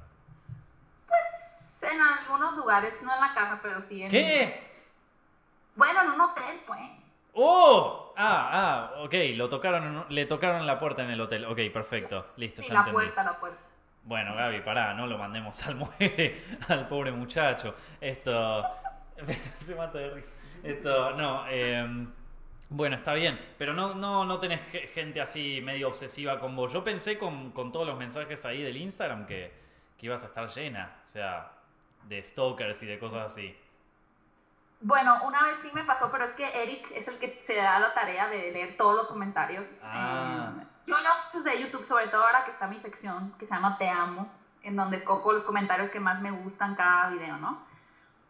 [1.83, 4.11] en algunos lugares, no en la casa, pero sí en...
[4.11, 4.71] ¿Qué?
[5.77, 6.81] Bueno, en un hotel, pues.
[7.33, 8.13] ¡Oh!
[8.17, 11.45] Ah, ah, ok, lo tocaron, le tocaron la puerta en el hotel.
[11.47, 13.59] Ok, perfecto, listo, sí, la puerta, la puerta.
[14.03, 17.75] Bueno, Gaby, pará, no lo mandemos al muere, al pobre muchacho.
[18.01, 18.65] Esto...
[19.61, 20.35] Se mata de risa.
[20.63, 22.07] Esto, no, eh...
[22.73, 24.61] Bueno, está bien, pero no, no, no tenés
[24.95, 26.73] gente así medio obsesiva con vos.
[26.73, 29.53] Yo pensé con, con todos los mensajes ahí del Instagram que,
[29.99, 30.99] que ibas a estar llena.
[31.05, 31.51] O sea,
[32.05, 33.57] de stalkers y de cosas así.
[34.83, 37.79] Bueno, una vez sí me pasó, pero es que Eric es el que se da
[37.79, 39.67] la tarea de leer todos los comentarios.
[39.83, 40.53] Ah.
[40.59, 43.55] Eh, yo leo muchos de YouTube, sobre todo ahora que está mi sección que se
[43.55, 44.33] llama Te Amo,
[44.63, 47.63] en donde escojo los comentarios que más me gustan cada video, ¿no?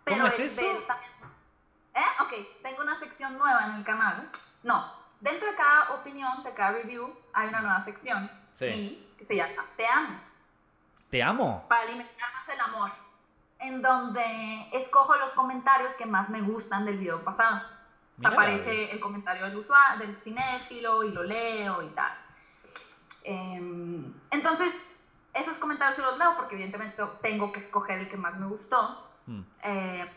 [0.03, 0.63] Pero ¿Cómo es eso?
[0.63, 2.01] ¿Eh?
[2.21, 4.29] Ok, tengo una sección nueva en el canal.
[4.65, 8.31] No, dentro de cada opinión, de cada review, hay una nueva sección.
[8.55, 9.09] Sí.
[9.17, 10.21] que se llama Te Amo.
[11.11, 11.65] ¿Te amo?
[11.69, 12.91] Para alimentar más el amor
[13.61, 17.61] en donde escojo los comentarios que más me gustan del video pasado.
[18.23, 22.13] aparece el comentario del usuario, del cinéfilo y lo leo y tal.
[23.25, 28.39] Em, entonces, esos comentarios yo los leo porque evidentemente tengo que escoger el que más
[28.39, 29.09] me gustó.
[29.27, 29.43] Hmm.
[29.63, 30.11] Eh,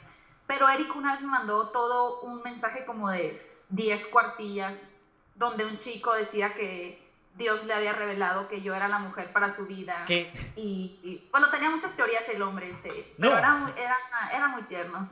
[0.47, 4.89] pero Eric una vez me mandó todo un mensaje como de 10 cuartillas
[5.35, 7.02] donde un chico decía que
[7.35, 10.03] Dios le había revelado que yo era la mujer para su vida.
[10.05, 10.31] ¿Qué?
[10.55, 13.97] Y, bueno, tenía muchas teorías el hombre este, pero era, muy, era,
[14.31, 15.09] era muy tierno.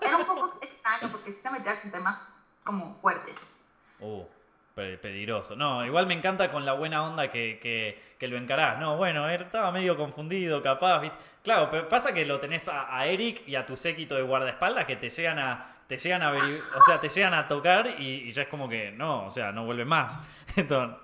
[0.00, 2.18] Era un poco extraño porque sí se metía con temas
[2.62, 3.64] como fuertes.
[4.00, 4.28] Oh,
[4.74, 5.56] peligroso.
[5.56, 8.78] No, igual me encanta con la buena onda que, que, que lo encarás.
[8.78, 11.02] No, bueno, estaba medio confundido, capaz.
[11.42, 14.96] Claro, pero pasa que lo tenés a, Eric y a tu séquito de guardaespaldas que
[14.96, 18.42] te llegan a te llegan a o sea, te llegan a tocar y, y, ya
[18.42, 20.20] es como que no, o sea, no vuelve más.
[20.56, 20.96] Entonces,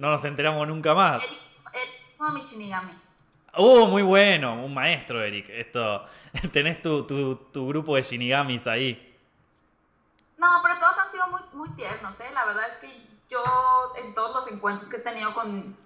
[0.00, 1.22] no nos enteramos nunca más.
[1.22, 2.92] Eric, es como mi Shinigami.
[3.52, 5.50] Oh, muy bueno, un maestro, Eric.
[5.50, 6.06] Esto,
[6.52, 9.14] tenés tu, tu, grupo de Shinigamis ahí.
[10.38, 12.30] No, pero todos han sido muy, muy tiernos, ¿eh?
[12.32, 12.88] La verdad es que
[13.30, 13.44] yo,
[14.02, 15.76] en todos los encuentros que he tenido con,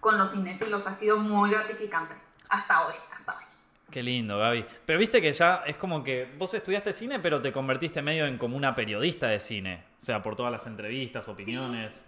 [0.00, 2.14] con los cinéfilos, ha sido muy gratificante.
[2.50, 3.44] Hasta hoy, hasta hoy.
[3.90, 4.66] Qué lindo, Gaby.
[4.84, 8.36] Pero viste que ya es como que vos estudiaste cine, pero te convertiste medio en
[8.36, 9.84] como una periodista de cine.
[9.98, 12.06] O sea, por todas las entrevistas, opiniones.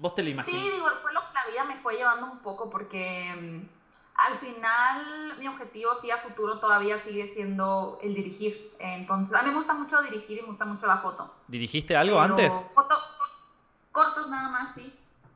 [0.00, 0.62] ¿Vos te lo imaginas?
[0.62, 3.68] Sí, digo, fue lo que la vida me fue llevando un poco porque mm,
[4.14, 8.74] al final mi objetivo sí a futuro todavía sigue siendo el dirigir.
[8.78, 11.30] Entonces, a mí me gusta mucho dirigir y me gusta mucho la foto.
[11.48, 12.66] ¿Dirigiste algo antes?
[12.74, 12.94] Foto,
[13.92, 14.90] cortos nada más, sí.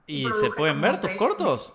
[0.06, 1.74] ¿Y, se pueden ver tus cortos?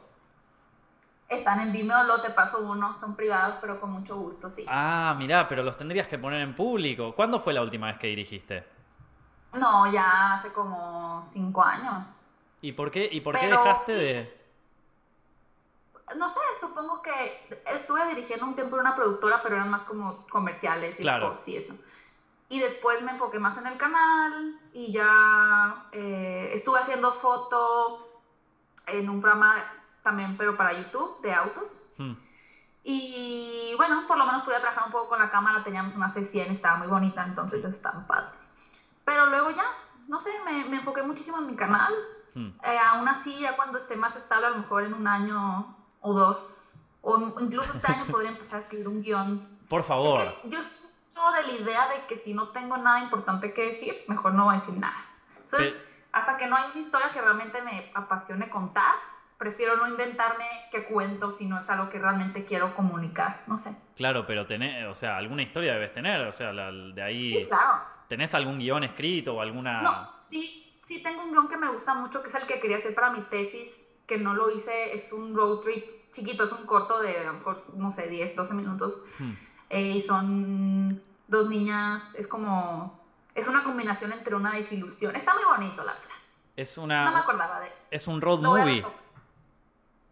[1.28, 4.66] Están en Vimeo, lo te paso uno, son privados, pero con mucho gusto, sí.
[4.68, 7.14] Ah, mirá, pero los tendrías que poner en público.
[7.16, 8.68] ¿Cuándo fue la última vez que dirigiste?
[9.54, 12.19] No, ya hace como cinco años.
[12.62, 14.40] ¿Y por qué, y por qué dejaste de...?
[16.18, 17.12] No sé, supongo que
[17.74, 21.38] estuve dirigiendo un tiempo en una productora, pero eran más como comerciales y claro.
[21.46, 21.76] y eso.
[22.50, 28.22] y después me enfoqué más en el canal y ya eh, estuve haciendo foto
[28.88, 29.64] en un programa
[30.02, 31.84] también, pero para YouTube, de autos.
[31.98, 32.14] Hmm.
[32.84, 36.50] Y bueno, por lo menos pude trabajar un poco con la cámara, teníamos una C100,
[36.50, 38.30] estaba muy bonita, entonces eso estaba padre.
[39.06, 39.66] Pero luego ya,
[40.08, 41.94] no sé, me, me enfoqué muchísimo en mi canal.
[42.34, 42.50] Hmm.
[42.64, 46.14] Eh, aún así, ya cuando esté más estable, a lo mejor en un año o
[46.14, 49.60] dos, o incluso este año podría empezar a escribir un guion.
[49.68, 50.22] Por favor.
[50.46, 50.60] yo
[51.08, 54.46] soy de la idea de que si no tengo nada importante que decir, mejor no
[54.46, 55.06] voy a decir nada.
[55.44, 55.76] Entonces,
[56.12, 58.96] hasta que no hay una historia que realmente me apasione contar,
[59.38, 63.76] prefiero no inventarme qué cuento si no es algo que realmente quiero comunicar, no sé.
[63.96, 67.34] Claro, pero tenés, o sea, alguna historia debes tener, o sea, de ahí...
[67.34, 67.80] Sí, claro.
[68.08, 69.82] ¿Tenés algún guion escrito o alguna...?
[69.82, 70.59] No, sí,
[70.90, 73.12] sí tengo un guion que me gusta mucho, que es el que quería hacer para
[73.12, 77.16] mi tesis, que no lo hice, es un road trip chiquito, es un corto de
[77.16, 79.04] a lo mejor, no sé, 10, 12 minutos.
[79.20, 79.34] Hmm.
[79.70, 83.00] Eh, y son dos niñas, es como,
[83.36, 85.16] es una combinación entre una desilusión.
[85.16, 86.16] Está muy bonito, la verdad.
[86.56, 87.06] Es una...
[87.06, 87.70] No me acordaba de...
[87.92, 88.84] Es un road movie.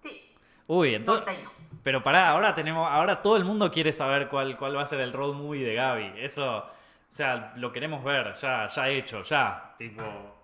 [0.03, 0.35] Sí.
[0.67, 1.39] Uy, entonces...
[1.81, 4.99] Pero pará, ahora tenemos, ahora todo el mundo quiere saber cuál, cuál va a ser
[4.99, 6.13] el road movie de Gaby.
[6.17, 6.65] Eso, o
[7.09, 9.73] sea, lo queremos ver, ya, ya hecho, ya.
[9.79, 10.36] Tipo.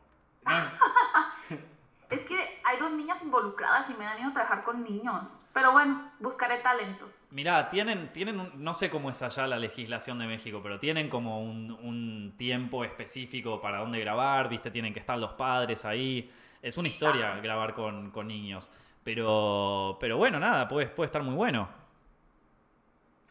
[2.13, 5.41] Es que hay dos niñas involucradas y me da miedo trabajar con niños.
[5.51, 7.12] Pero bueno, buscaré talentos.
[7.32, 11.41] Mirá, tienen, tienen no sé cómo es allá la legislación de México, pero tienen como
[11.41, 16.32] un, tiempo específico para dónde grabar, viste, tienen que estar los padres ahí.
[16.62, 18.71] Es una historia grabar con, con, niños.
[19.03, 21.67] Pero, pero bueno, nada, puede, puede estar muy bueno.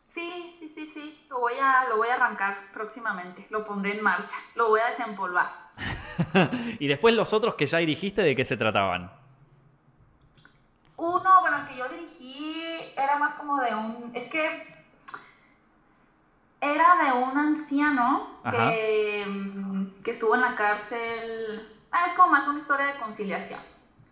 [0.07, 1.26] Sí, sí, sí.
[1.28, 3.46] Lo voy, a, lo voy a arrancar próximamente.
[3.50, 4.37] Lo pondré en marcha.
[4.54, 5.50] Lo voy a desempolvar.
[6.78, 9.11] y después los otros que ya dirigiste, ¿de qué se trataban?
[10.96, 12.64] Uno, bueno, el que yo dirigí
[12.96, 14.11] era más como de un...
[14.14, 14.72] Es que
[16.61, 19.26] era de un anciano que,
[20.04, 21.68] que, estuvo en la cárcel.
[21.90, 23.58] Ah, es como más una historia de conciliación.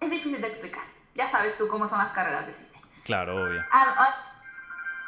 [0.00, 0.82] Es difícil de explicar.
[1.14, 2.80] Ya sabes tú cómo son las carreras de cine.
[3.04, 3.64] Claro, obvio.
[3.70, 4.29] Ah, ah,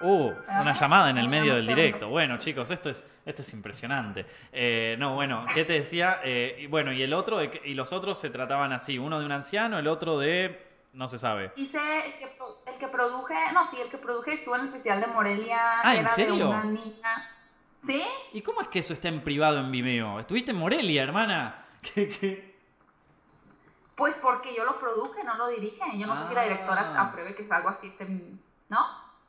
[0.03, 2.09] Uh, una llamada en el medio del directo.
[2.09, 4.27] Bueno, chicos, esto es, esto es impresionante.
[4.53, 6.21] Eh, no, bueno, ¿qué te decía?
[6.25, 9.79] Eh, bueno, y el otro, y los otros se trataban así, uno de un anciano,
[9.79, 11.53] el otro de no se sabe.
[11.57, 12.37] Hice el que,
[12.67, 15.81] el que produje, no, sí, el que produje estuvo en el Festival de Morelia.
[15.83, 16.37] Ah, ¿en serio?
[16.37, 17.31] De una niña.
[17.79, 18.03] ¿Sí?
[18.33, 20.21] ¿Y cómo es que eso está en privado en Vimeo?
[20.21, 21.67] ¿Estuviste en Morelia, hermana?
[23.95, 25.79] Pues porque yo lo produje, no lo dirige.
[25.97, 27.03] Yo no sé si la directora ah.
[27.03, 28.07] apruebe que algo así esté,
[28.69, 28.79] ¿no?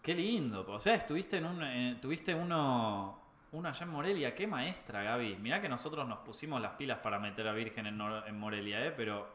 [0.03, 0.65] Qué lindo.
[0.67, 3.17] O sea, estuviste en un, eh, tuviste uno,
[3.53, 4.35] uno allá en Morelia.
[4.35, 5.37] Qué maestra, Gaby.
[5.37, 8.91] Mirá que nosotros nos pusimos las pilas para meter a Virgen en, en Morelia, ¿eh?
[8.91, 9.33] Pero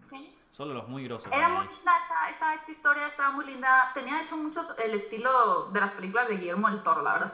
[0.00, 0.38] sí.
[0.52, 1.32] solo los muy grosos.
[1.32, 1.92] Era muy linda
[2.30, 3.90] esta, esta, historia, estaba muy linda.
[3.92, 7.32] Tenía, de hecho, mucho el estilo de las películas de Guillermo del Toro, la verdad.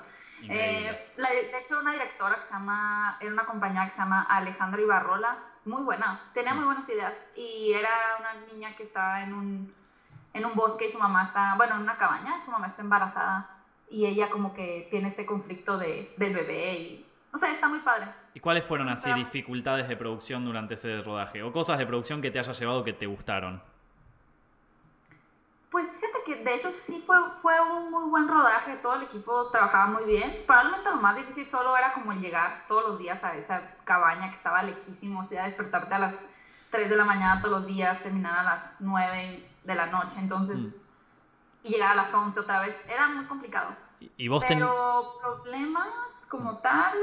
[0.48, 4.80] Eh, de hecho, una directora que se llama, era una compañera que se llama Alejandra
[4.80, 9.79] Ibarrola, muy buena, tenía muy buenas ideas y era una niña que estaba en un
[10.32, 13.50] en un bosque y su mamá está, bueno, en una cabaña, su mamá está embarazada
[13.90, 17.80] y ella como que tiene este conflicto de, del bebé y, o sea, está muy
[17.80, 18.06] padre.
[18.34, 22.30] ¿Y cuáles fueron así dificultades de producción durante ese rodaje o cosas de producción que
[22.30, 23.60] te haya llevado que te gustaron?
[25.70, 29.50] Pues fíjate que de hecho sí fue, fue un muy buen rodaje, todo el equipo
[29.50, 30.42] trabajaba muy bien.
[30.46, 34.30] Probablemente lo más difícil solo era como el llegar todos los días a esa cabaña
[34.30, 36.18] que estaba lejísimo, o sea, despertarte a las
[36.70, 40.86] 3 de la mañana todos los días, terminar a las 9 de la noche, entonces,
[41.62, 41.66] mm.
[41.66, 43.74] y llegar a las 11 otra vez, era muy complicado.
[44.16, 46.96] ¿Y vos Pero problemas como tal,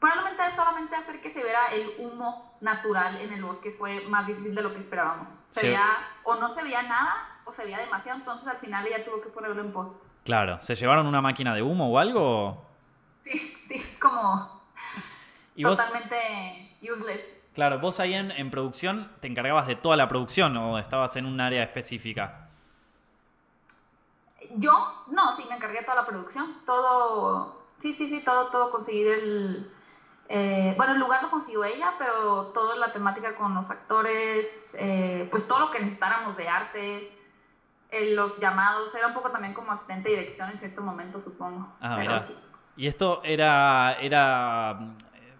[0.00, 4.54] probablemente solamente hacer que se viera el humo natural en el bosque fue más difícil
[4.54, 5.28] de lo que esperábamos.
[5.50, 5.86] Se veía,
[6.24, 9.28] o no se veía nada, o se veía demasiado, entonces al final ella tuvo que
[9.28, 10.04] ponerlo en post.
[10.24, 12.64] Claro, ¿se llevaron una máquina de humo o algo?
[13.16, 14.60] Sí, sí, como
[15.56, 17.41] totalmente useless.
[17.54, 21.40] Claro, vos ahí en, producción te encargabas de toda la producción o estabas en un
[21.40, 22.48] área específica.
[24.56, 26.56] Yo, no, sí, me encargué de toda la producción.
[26.64, 29.70] Todo, sí, sí, sí, todo, todo conseguir el...
[30.28, 35.28] Eh, bueno, el lugar lo consiguió ella, pero toda la temática con los actores, eh,
[35.30, 37.18] pues todo lo que necesitáramos de arte,
[37.90, 41.68] eh, los llamados, era un poco también como asistente de dirección en cierto momento, supongo.
[41.82, 42.34] Ah, pero sí.
[42.76, 44.78] Y esto era, era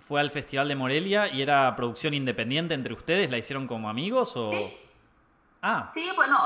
[0.02, 4.36] fue al Festival de Morelia y era producción independiente entre ustedes, ¿la hicieron como amigos
[4.36, 4.50] o...?
[4.50, 4.76] Sí.
[5.64, 5.88] Ah.
[5.94, 6.38] Sí, bueno,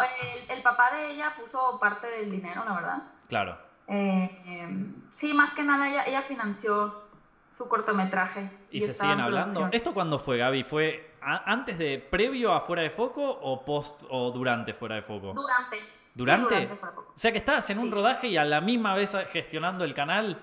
[0.50, 3.02] el, papá de ella puso parte del dinero, la verdad.
[3.28, 3.58] Claro.
[3.88, 7.02] Eh, sí, más que nada ella, financió
[7.50, 8.50] su cortometraje.
[8.70, 9.70] ¿Y, se siguen hablando?
[9.72, 10.64] ¿Esto cuándo fue, Gaby?
[10.64, 15.32] ¿Fue antes de, previo a Fuera de Foco o post o durante Fuera de Foco?
[15.32, 15.78] Durante.
[16.14, 16.68] ¿Durante?
[16.72, 20.42] O sea que estabas en un rodaje y a la misma vez gestionando el canal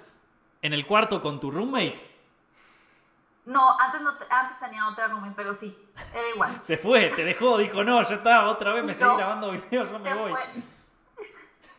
[0.63, 2.12] en el cuarto con tu roommate.
[3.45, 5.77] No, antes, no antes tenía otra roommate, pero sí,
[6.13, 6.60] era igual.
[6.63, 9.99] Se fue, te dejó, dijo, no, ya está, otra vez me seguí grabando videos, yo
[9.99, 10.32] me voy.
[10.32, 10.41] Fue.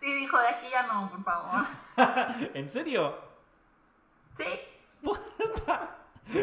[0.00, 1.64] Sí, dijo, de aquí ya no, por favor.
[2.54, 3.16] ¿En serio?
[4.34, 4.44] Sí.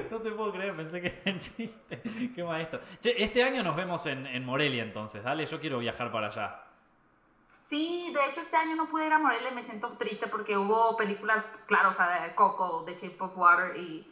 [0.09, 2.01] No te puedo creer, pensé que era un chiste.
[2.33, 2.79] Qué maestro.
[2.99, 6.63] Che, este año nos vemos en, en Morelia entonces, dale, yo quiero viajar para allá.
[7.59, 10.57] Sí, de hecho este año no pude ir a Morelia y me siento triste porque
[10.57, 14.10] hubo películas, claro, o sea, de Coco, de Shape of Water y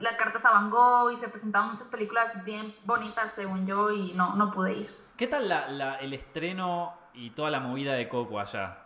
[0.00, 4.12] La Carta a Van Gogh y se presentaban muchas películas bien bonitas según yo y
[4.12, 4.86] no, no pude ir.
[5.16, 8.78] ¿Qué tal la, el estreno y toda la movida de Coco allá?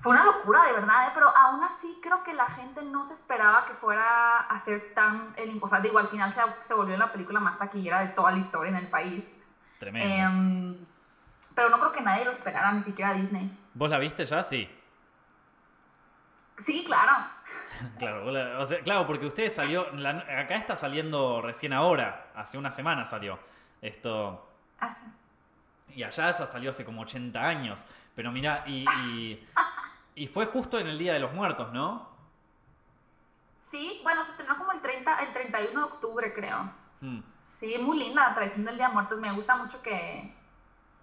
[0.00, 1.10] Fue una locura, de verdad, ¿eh?
[1.14, 5.32] pero aún así creo que la gente no se esperaba que fuera a ser tan...
[5.36, 8.32] El, o sea, digo, al final se, se volvió la película más taquillera de toda
[8.32, 9.40] la historia en el país.
[9.78, 10.12] Tremendo.
[10.12, 10.86] Em,
[11.54, 13.56] pero no creo que nadie lo esperara, ni siquiera Disney.
[13.74, 14.42] ¿Vos la viste ya?
[14.42, 14.68] Sí.
[16.58, 17.12] Sí, claro.
[17.98, 19.82] claro, o sea, claro, porque usted salió...
[19.82, 23.38] acá está saliendo recién ahora, hace una semana salió.
[23.80, 24.48] Esto...
[24.80, 24.96] Ah,
[25.94, 27.86] y allá ya salió hace como 80 años.
[28.14, 28.86] Pero mira, y,
[30.14, 32.10] y fue justo en el Día de los Muertos, ¿no?
[33.70, 36.70] Sí, bueno, se estrenó como el, 30, el 31 de octubre, creo.
[37.00, 37.20] Hmm.
[37.44, 39.18] Sí, muy linda la tradición del Día de Muertos.
[39.18, 40.34] Me gusta mucho que,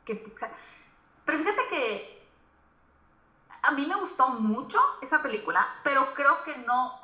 [0.06, 0.34] que...
[1.26, 2.19] Pero fíjate que
[3.64, 7.00] a mí me gustó mucho esa película, pero creo que no...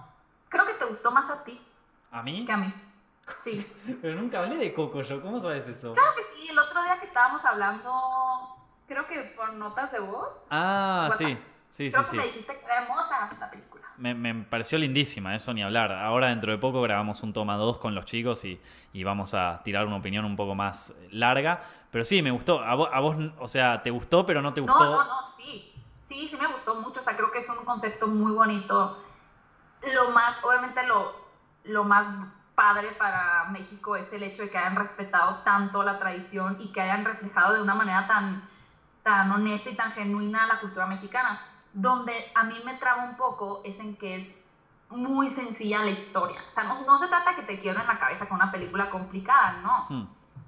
[0.49, 1.59] Creo que te gustó más a ti.
[2.11, 2.45] ¿A mí?
[2.45, 2.73] Que a mí.
[3.39, 3.65] Sí.
[4.01, 5.93] pero nunca hablé de Coco yo, ¿cómo sabes eso?
[5.93, 7.91] Claro que sí, el otro día que estábamos hablando,
[8.87, 10.47] creo que por notas de voz.
[10.49, 11.37] Ah, sí.
[11.69, 13.83] Sí, Creo sí, que me dijiste que era hermosa la película.
[13.97, 15.91] Me, pareció lindísima, eso ni hablar.
[15.91, 18.61] Ahora dentro de poco grabamos un toma 2 con los chicos y,
[19.03, 21.63] vamos a tirar una opinión un poco más larga.
[21.91, 22.61] Pero sí, me gustó.
[22.61, 24.79] A vos, o sea, ¿te gustó pero no te gustó?
[24.79, 25.21] No, no, no,
[26.07, 26.27] sí.
[26.27, 26.99] Sí, me gustó mucho.
[26.99, 28.97] O sea, creo que es un concepto muy bonito.
[29.93, 31.15] Lo más, obviamente lo,
[31.63, 32.07] lo más
[32.55, 36.81] padre para México es el hecho de que hayan respetado tanto la tradición y que
[36.81, 38.47] hayan reflejado de una manera tan,
[39.03, 43.61] tan honesta y tan genuina la cultura mexicana donde a mí me traba un poco
[43.65, 44.27] es en que es
[44.89, 46.41] muy sencilla la historia.
[46.49, 49.85] O sea, no, se trata que te en la cabeza con una película complicada, no.
[49.89, 50.07] Hmm.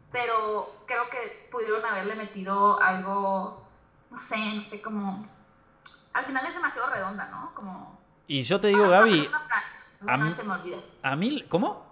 [0.09, 3.61] Pero creo que pudieron haberle metido algo,
[4.09, 5.27] no sé, no sé, como...
[6.17, 7.53] Al final es demasiado redonda, ¿no?
[7.53, 8.01] Como...
[8.25, 9.29] Y yo te digo, Gaby...
[10.07, 10.77] A mí, se me olvida.
[11.03, 11.45] ¿A mí?
[11.47, 11.85] ¿Cómo?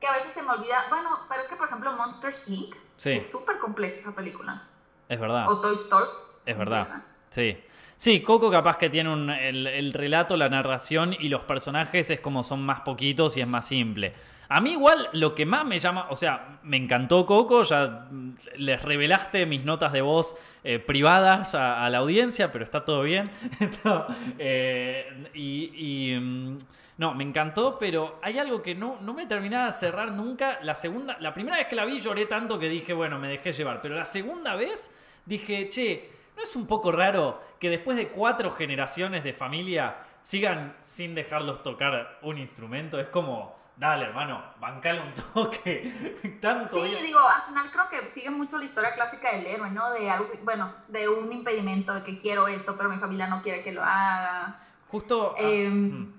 [0.00, 0.86] Que a veces se me olvida.
[0.88, 2.74] Bueno, pero es que, por ejemplo, Monsters Inc.
[3.04, 4.62] es súper compleja esa película.
[5.06, 5.50] Es verdad.
[5.50, 6.08] O Toy Story.
[6.46, 7.02] Es verdad.
[7.28, 7.62] Sí.
[7.94, 12.42] Sí, Coco capaz que tiene un, el, relato, la narración y los personajes es como
[12.42, 14.14] son más poquitos y es más simple.
[14.48, 18.08] A mí igual lo que más me llama, o sea, me encantó Coco, ya
[18.56, 20.36] les revelaste mis notas de voz
[20.68, 23.30] eh, privadas a, la audiencia, pero está todo bien.
[24.38, 26.58] Eh, y, mm,
[26.98, 30.58] no, me encantó, pero hay algo que no, no me terminaba de cerrar nunca.
[30.62, 33.52] La segunda, la primera vez que la vi lloré tanto que dije, bueno, me dejé
[33.52, 38.08] llevar, pero la segunda vez dije, che, ¿No es un poco raro que después de
[38.08, 43.00] cuatro generaciones de familia sigan sin dejarlos tocar un instrumento?
[43.00, 46.38] Es como, dale hermano, bancale un toque.
[46.40, 49.90] Tanto sí, digo, al final creo que sigue mucho la historia clásica del héroe, ¿no?
[49.90, 53.62] De algo, bueno, de un impedimento de que quiero esto, pero mi familia no quiere
[53.62, 54.60] que lo haga.
[54.88, 55.34] Justo.
[55.36, 56.14] Ah, em, hmm.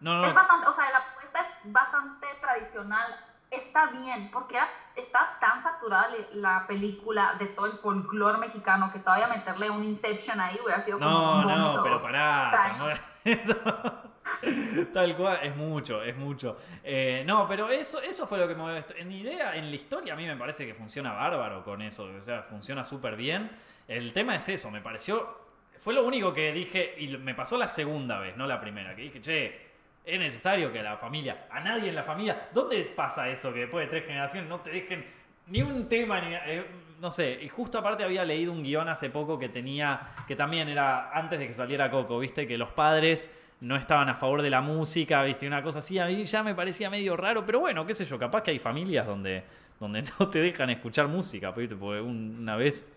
[0.00, 0.26] no, no.
[0.26, 3.14] Es bastante, o sea, la apuesta es bastante tradicional
[3.52, 4.58] está bien, porque
[4.96, 10.40] está tan saturada la película de todo el folclore mexicano que todavía meterle un Inception
[10.40, 12.98] ahí hubiera sido como No, no, pero pará.
[14.92, 16.58] Tal cual, es mucho, es mucho.
[16.82, 20.16] Eh, no, pero eso, eso fue lo que me En idea, en la historia, a
[20.16, 22.04] mí me parece que funciona bárbaro con eso.
[22.04, 23.50] O sea, funciona súper bien.
[23.88, 25.40] El tema es eso, me pareció.
[25.78, 29.02] Fue lo único que dije, y me pasó la segunda vez, no la primera, que
[29.02, 29.72] dije, che,
[30.04, 33.86] es necesario que la familia, a nadie en la familia, ¿dónde pasa eso que después
[33.86, 35.04] de tres generaciones no te dejen
[35.48, 36.64] ni un tema, ni, eh,
[37.00, 40.68] no sé, y justo aparte había leído un guion hace poco que tenía, que también
[40.68, 44.50] era antes de que saliera Coco, viste, que los padres no estaban a favor de
[44.50, 47.86] la música, viste, una cosa así, a mí ya me parecía medio raro, pero bueno,
[47.86, 49.44] qué sé yo, capaz que hay familias donde,
[49.78, 51.76] donde no te dejan escuchar música, ¿viste?
[51.76, 52.92] porque una vez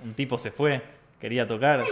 [0.00, 0.82] un tipo se fue
[1.20, 1.80] quería tocar.
[1.80, 1.86] es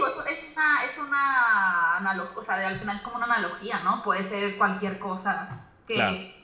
[0.51, 4.03] una, es una analogía, o sea, al final es como una analogía, ¿no?
[4.03, 6.35] Puede ser cualquier cosa que...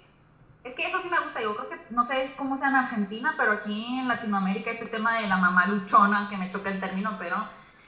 [0.64, 3.36] Es que eso sí me gusta, yo creo que, no sé cómo sea en Argentina,
[3.38, 7.16] pero aquí en Latinoamérica este tema de la mamá luchona, que me choca el término,
[7.20, 7.38] pero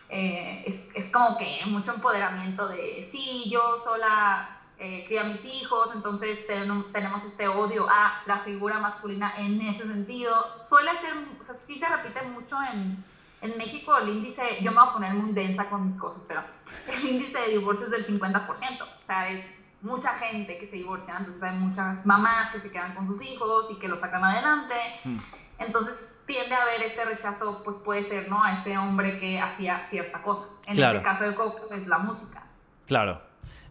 [0.10, 5.46] eh, es, es, como que mucho empoderamiento de, sí, yo sola eh, cría a mis
[5.46, 10.34] hijos, entonces tenemos este odio a la figura masculina en ese sentido.
[10.68, 13.04] Suele ser, o sea, sí se repite mucho en
[13.42, 16.44] en México el índice, yo me voy a poner muy densa con mis cosas, pero
[16.88, 18.48] el índice de divorcio es del 50%.
[18.50, 19.46] O sea, es
[19.82, 23.68] mucha gente que se divorcia, entonces hay muchas mamás que se quedan con sus hijos
[23.72, 24.76] y que lo sacan adelante.
[25.06, 25.18] Hmm.
[25.58, 28.44] Entonces tiende a haber este rechazo, pues puede ser, ¿no?
[28.44, 30.46] A ese hombre que hacía cierta cosa.
[30.68, 32.44] En este caso de Coco es la música.
[32.86, 33.20] Claro.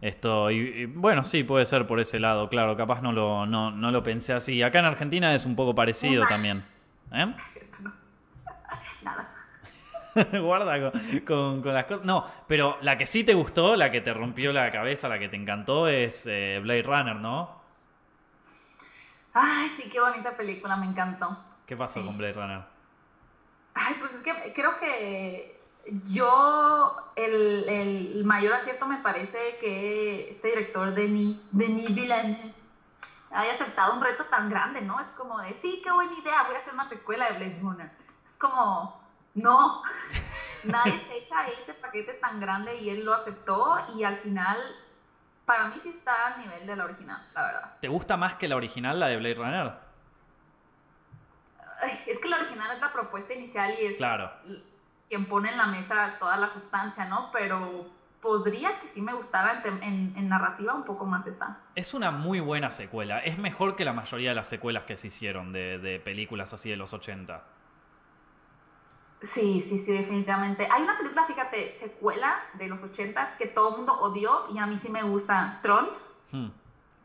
[0.00, 3.90] Esto, y, bueno, sí, puede ser por ese lado, claro, capaz no lo, no, no
[3.92, 4.60] lo pensé así.
[4.62, 6.64] Acá en Argentina es un poco parecido también.
[7.12, 7.32] ¿Eh?
[9.02, 9.28] Nada.
[10.40, 10.92] Guarda
[11.24, 12.04] con, las cosas.
[12.04, 15.28] No, pero la que sí te gustó, la que te rompió la cabeza, la que
[15.28, 17.56] te encantó es eh, Blade Runner, ¿no?
[19.32, 21.47] Ay, sí, qué bonita película, me encantó.
[21.68, 22.62] ¿Qué pasó con Blade Runner?
[23.74, 25.60] Ay, pues es que creo que
[26.06, 32.54] yo, el, mayor acierto me parece que este director, Denis, Denis Villeneuve,
[33.30, 34.98] haya aceptado un reto tan grande, ¿no?
[34.98, 37.90] Es como de, sí, qué buena idea, voy a hacer una secuela de Blade Runner.
[38.24, 39.02] Es como,
[39.34, 39.82] no,
[40.64, 44.56] nadie se echa ese paquete tan grande y él lo aceptó y al final,
[45.44, 47.78] para mí sí está a nivel de la original, la verdad.
[47.78, 49.87] ¿Te gusta más que la original, la de Blade Runner?
[52.06, 53.96] Es que la original es la propuesta inicial y es...
[53.96, 54.30] Claro
[55.08, 57.30] quien pone en la mesa toda la sustancia, ¿no?
[57.32, 57.86] Pero
[58.20, 61.60] podría que sí me gustara en, narrativa un poco más esta.
[61.74, 63.20] Es una muy buena secuela.
[63.20, 66.76] Es mejor que la mayoría de las secuelas que se hicieron de, películas así de
[66.76, 67.42] los 80.
[69.20, 70.68] Sí, sí, sí, definitivamente.
[70.70, 74.66] Hay una película, fíjate, secuela de los 80 que todo el mundo odió y a
[74.66, 75.58] mí sí me gusta.
[75.62, 75.88] Tron.
[76.30, 76.50] Hmm.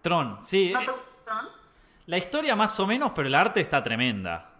[0.01, 0.71] Tron, sí.
[0.73, 1.47] ¿No te gusta Tron?
[2.05, 4.52] La historia más o menos, pero el arte está tremenda.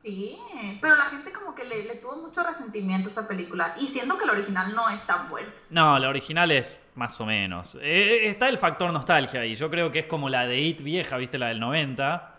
[0.00, 0.38] Sí,
[0.80, 3.74] pero la gente como que le, tuvo mucho resentimiento a esa película.
[3.78, 5.52] Y siendo que la original no es tan buena.
[5.68, 7.76] No, la original es más o menos.
[7.82, 9.54] Eh, está el factor nostalgia ahí.
[9.54, 11.36] Yo creo que es como la de It vieja, ¿viste?
[11.36, 12.34] La del 90.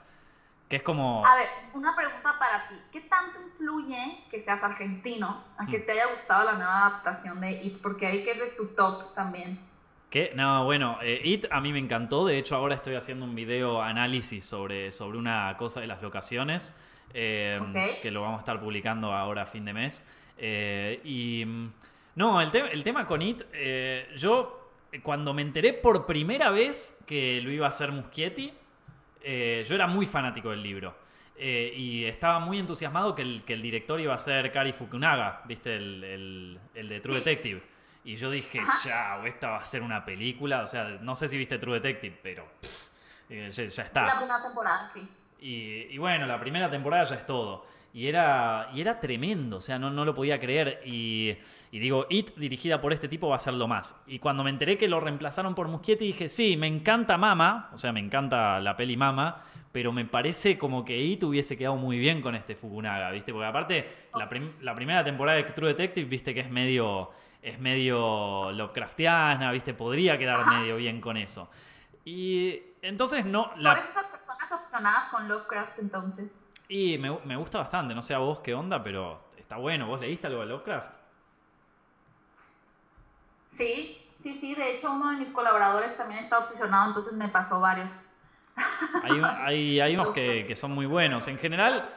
[0.67, 1.23] Que es como...
[1.23, 2.75] A ver, una pregunta para ti.
[2.91, 5.85] ¿Qué tanto influye que seas argentino a que mm.
[5.85, 7.79] te haya gustado la nueva adaptación de It?
[7.79, 9.59] Porque ahí que es de tu top también.
[10.09, 10.31] ¿Qué?
[10.33, 12.25] No, bueno, eh, It a mí me encantó.
[12.25, 16.75] De hecho, ahora estoy haciendo un video análisis sobre, sobre una cosa de las locaciones.
[17.13, 20.05] Em, que lo vamos a estar publicando ahora a fin de mes.
[20.37, 21.73] Eh, y mm,
[22.15, 24.71] no, el, el, tema con It, eh, yo
[25.03, 28.53] cuando me enteré por primera vez que lo iba a hacer Muschietti,
[29.23, 30.95] eh, yo era muy fanático del libro.
[31.37, 35.75] y estaba muy entusiasmado que el, que el, director iba a ser Kari Fukunaga, ¿viste?
[35.75, 37.61] El, el, de True Detective.
[38.03, 40.61] Y yo dije, ya, esta va a ser una película.
[40.61, 42.47] O sea, no sé si viste True Detective, pero
[43.29, 44.01] ya, ya, está.
[44.01, 45.07] La primera temporada, sí.
[45.41, 47.65] Y, bueno, la primera temporada ya es todo.
[47.93, 50.81] Y era, y era tremendo, o sea, no, no lo podía creer.
[50.85, 51.35] Y,
[51.71, 53.99] digo, It, dirigida por este tipo, va a ser lo más.
[54.07, 57.77] Y cuando me enteré que lo reemplazaron por Muschietti, dije, sí, me encanta Mama, o
[57.77, 61.97] sea, me encanta la peli Mama, pero me parece como que It hubiese quedado muy
[61.97, 63.33] bien con este Fukunaga, ¿viste?
[63.33, 63.89] Porque aparte,
[64.61, 67.09] la, primera temporada de True Detective, viste que es medio,
[67.41, 69.73] es medio Lovecraftiana, ¿viste?
[69.73, 71.49] Podría quedar medio bien con eso.
[72.05, 73.51] Y entonces no...
[73.57, 73.73] La
[74.51, 76.31] obsesionadas con Lovecraft entonces.
[76.67, 79.87] Y me, me, gusta bastante, no sé a vos qué onda, pero está bueno.
[79.87, 80.93] ¿Vos leíste algo de Lovecraft?
[83.51, 84.55] Sí, sí, sí.
[84.55, 88.07] De hecho, uno de mis colaboradores también está obsesionado, entonces me pasó varios.
[89.03, 91.27] Hay, hay, hay unos que, que, son muy buenos.
[91.29, 91.89] En general,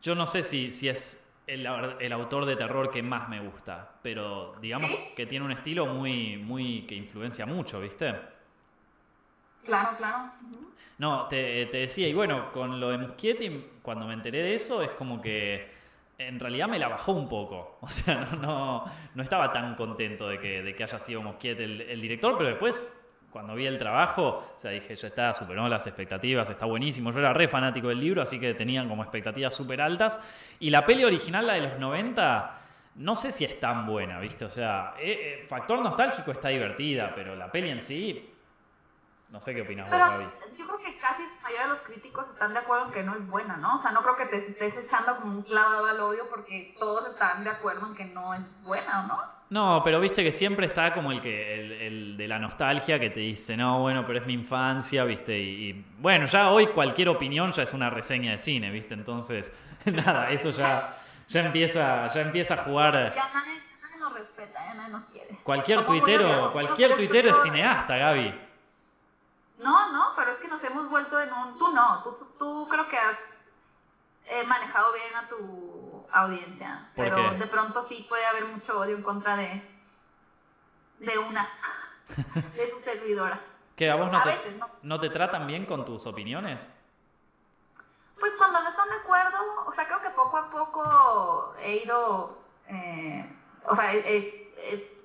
[0.00, 1.66] yo no sé si, si es el,
[2.00, 6.36] el, autor de terror que más me gusta, pero digamos que tiene un estilo muy,
[6.36, 8.14] muy que influencia mucho, ¿viste?
[9.66, 10.30] Claro, claro.
[10.98, 14.90] No, te, decía, y bueno, con lo de Muschietti, cuando me enteré de eso, es
[14.92, 15.74] como que
[16.16, 17.78] en realidad me la bajó un poco.
[17.82, 22.00] O sea, no, no, estaba tan contento de que, de que haya sido Muschietti el,
[22.00, 26.48] director, pero después, cuando vi el trabajo, o sea, dije, ya está, superó las expectativas,
[26.48, 27.12] está buenísimo.
[27.12, 30.26] Yo era re fanático del libro, así que tenían como expectativas súper altas.
[30.60, 32.58] Y la peli original, la de los 90,
[32.94, 34.46] no sé si es tan buena, ¿viste?
[34.46, 38.35] O sea, eh, eh, factor nostálgico está divertida, pero la peli en sí
[39.28, 42.52] no sé qué opinas Pero Yo creo que casi la mayoría de los críticos están
[42.52, 43.74] de acuerdo en que no es buena, ¿no?
[43.74, 47.06] O sea, no creo que te estés echando como un clavado al odio porque todos
[47.06, 49.36] están de acuerdo en que no es buena, ¿no?
[49.48, 53.20] No, pero viste que siempre está como el que el, de la nostalgia que te
[53.20, 57.62] dice, no, bueno, pero es mi infancia, viste, y, bueno, ya hoy cualquier opinión ya
[57.62, 59.52] es una reseña de cine, viste, entonces,
[59.84, 60.90] nada, eso ya,
[61.28, 63.14] ya empieza, ya empieza a jugar.
[63.14, 63.62] Ya nadie,
[64.00, 65.36] nos respeta, ya nadie nos quiere.
[65.44, 68.45] Cualquier tuitero, cualquier tuitero es cineasta, Gaby.
[69.58, 71.58] No, no, pero es que nos hemos vuelto en un...
[71.58, 73.16] Tú no, tú, tú creo que has
[74.26, 79.02] eh, manejado bien a tu audiencia, pero de pronto sí puede haber mucho odio en
[79.02, 79.62] contra de,
[80.98, 81.48] de una,
[82.54, 83.40] de su servidora.
[83.76, 85.00] ¿Que a vos no, te, no.
[85.00, 86.76] te tratan bien con tus opiniones?
[88.18, 92.38] Pues cuando no están de acuerdo, o sea, creo que poco a poco he ido,
[92.68, 94.45] eh, o sea, he, eh,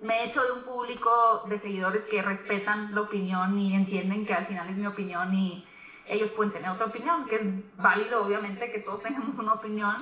[0.02, 4.34] me he hecho de un público de seguidores que respetan la opinión y entienden que
[4.34, 5.66] al final es mi opinión y
[6.08, 9.96] ellos pueden tener otra opinión, que es válido obviamente que todos tengamos una opinión,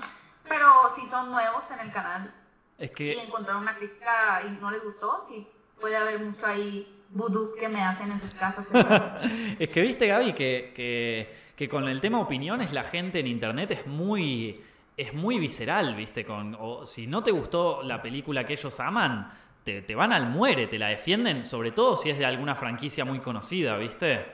[0.47, 2.34] pero si son nuevos en el canal
[2.78, 3.14] es que...
[3.14, 5.47] y encontraron una crítica y no les gustó, sí
[5.80, 8.68] puede haber mucho ahí vudú que me hacen en sus casas.
[9.60, 13.72] es que viste Gaby que, que, que con el tema opiniones la gente en internet
[13.72, 14.64] es muy
[15.00, 16.26] es muy visceral, ¿viste?
[16.26, 19.32] Con, o, si no te gustó la película que ellos aman,
[19.64, 23.06] te, te, van al muere, te la defienden, sobre todo si es de alguna franquicia
[23.06, 24.26] muy conocida, ¿viste?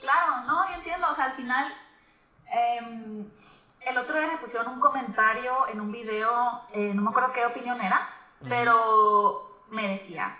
[0.00, 1.72] Claro, no, yo entiendo, o sea, al final,
[2.52, 3.30] em,
[3.86, 7.46] el otro día me pusieron un comentario en un video, eh, no me acuerdo qué
[7.46, 8.08] opinión era,
[8.48, 10.36] pero me decía,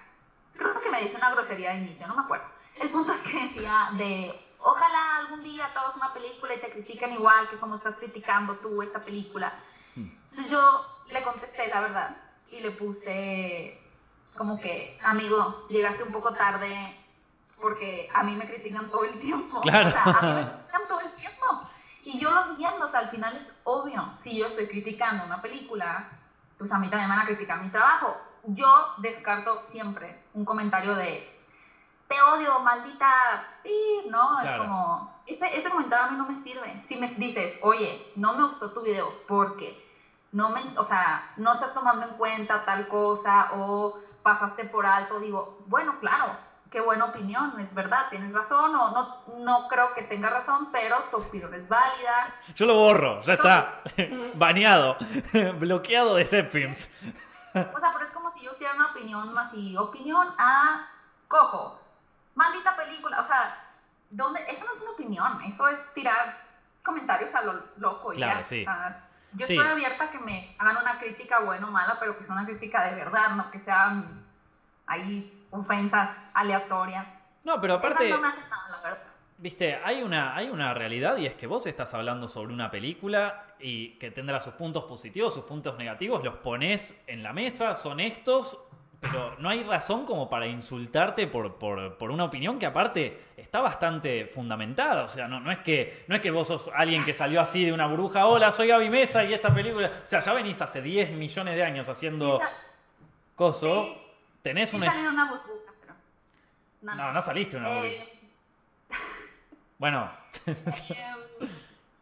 [0.56, 2.46] creo que me dice una grosería de inicio, no me acuerdo.
[2.80, 7.12] El punto es que decía de ojalá algún día todos una película y te critican
[7.12, 9.52] igual que como estás criticando tú esta película.
[9.94, 10.08] Hmm.
[10.08, 10.60] Entonces yo
[11.10, 12.16] le contesté la verdad
[12.50, 13.78] y le puse
[14.36, 16.96] como que, amigo, llegaste un poco tarde
[17.60, 19.60] porque a mí me critican todo el tiempo.
[19.60, 19.88] Claro.
[19.88, 21.68] O sea, a mí me critican todo el tiempo.
[22.04, 25.40] Y yo lo entiendo, o sea, al final es obvio, si yo estoy criticando una
[25.40, 26.08] película,
[26.58, 28.16] pues a mí también van a criticar mi trabajo.
[28.44, 28.66] Yo
[28.98, 31.41] descarto siempre un comentario de
[32.12, 33.46] te odio, maldita,
[34.10, 34.40] ¿no?
[34.40, 36.80] Es como, ese, ese comentario a mí no me sirve.
[36.82, 39.82] Si me dices, oye, no me gustó tu video porque
[40.32, 45.20] no me, o sea, no estás tomando en cuenta tal cosa o pasaste por alto,
[45.20, 46.36] digo, bueno, claro,
[46.70, 50.96] qué buena opinión, es verdad, tienes razón o no, no creo que tenga razón, pero
[51.10, 52.34] tu opinión es válida.
[52.54, 53.82] Yo lo borro, ya está,
[54.34, 54.96] baneado,
[55.58, 56.90] bloqueado de Zepfilms.
[57.54, 60.86] O sea, pero es como si yo hiciera una opinión más y opinión a
[61.28, 61.82] Coco
[62.34, 63.58] maldita película, o sea,
[64.10, 64.40] ¿dónde?
[64.48, 66.38] eso no es una opinión, eso es tirar
[66.82, 68.10] comentarios a lo loco.
[68.10, 68.44] Claro, ya.
[68.44, 68.64] sí.
[69.32, 72.34] yo estoy abierta a que me hagan una crítica buena o mala, pero que sea
[72.34, 74.24] una crítica de verdad, no que sean
[74.86, 77.08] ahí ofensas aleatorias.
[77.44, 78.08] No, pero aparte...
[78.08, 79.12] no me hacen nada, la verdad.
[79.38, 83.56] Viste, hay una, hay una realidad y es que vos estás hablando sobre una película
[83.58, 87.98] y que tendrá sus puntos positivos, sus puntos negativos, los pones en la mesa, son
[87.98, 88.68] estos
[89.02, 94.26] pero no hay razón como para insultarte por, por, una opinión que aparte está bastante
[94.26, 95.02] fundamentada.
[95.02, 97.64] O sea, no, no, es que, no es que vos sos alguien que salió así
[97.64, 100.02] de una bruja, hola, soy Gaby Mesa y esta película...
[100.04, 102.40] O sea, ya venís hace 10 millones de años haciendo
[103.34, 103.88] coso.
[104.40, 104.86] Tenés una...
[105.08, 105.94] una burbuja, pero...
[106.82, 107.88] No, no, saliste una burbuja.
[107.88, 108.30] Eh,
[109.78, 110.12] bueno.
[110.46, 110.54] Eh,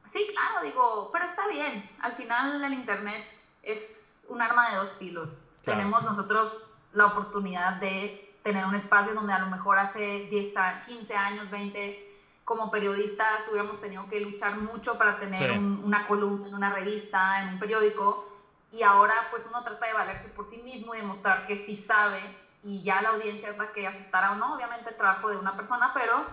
[0.05, 1.89] sí, claro, digo, pero está bien.
[2.03, 3.25] Al final el Internet
[3.63, 5.47] es un arma de dos filos.
[5.65, 10.55] Tenemos nosotros la oportunidad de tener un espacio donde a lo mejor hace 10,
[10.87, 12.09] 15 años, 20,
[12.45, 17.51] como periodistas hubiéramos tenido que luchar mucho para tener una columna en una revista, en
[17.51, 18.27] un periódico,
[18.73, 22.21] y ahora pues uno trata de valerse por sí mismo y demostrar que sí sabe,
[22.63, 25.57] y ya la audiencia es la que aceptará o no, obviamente, el trabajo de una
[25.57, 26.25] persona, pero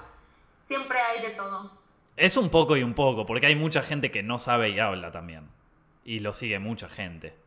[0.64, 1.72] siempre hay de todo.
[2.16, 5.12] Es un poco y un poco, porque hay mucha gente que no sabe y habla
[5.12, 5.50] también,
[6.04, 7.47] y lo sigue mucha gente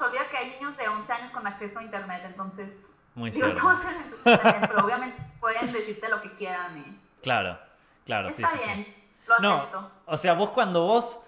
[0.00, 2.96] nos olvida que hay niños de 11 años con acceso a internet, entonces...
[3.14, 3.78] Muy digo, todos
[4.24, 6.78] pero obviamente pueden decirte lo que quieran.
[6.78, 7.22] Y...
[7.22, 7.58] Claro,
[8.06, 8.86] claro, Está sí, bien,
[9.26, 9.80] lo acepto.
[9.80, 11.20] No, o sea, vos cuando vos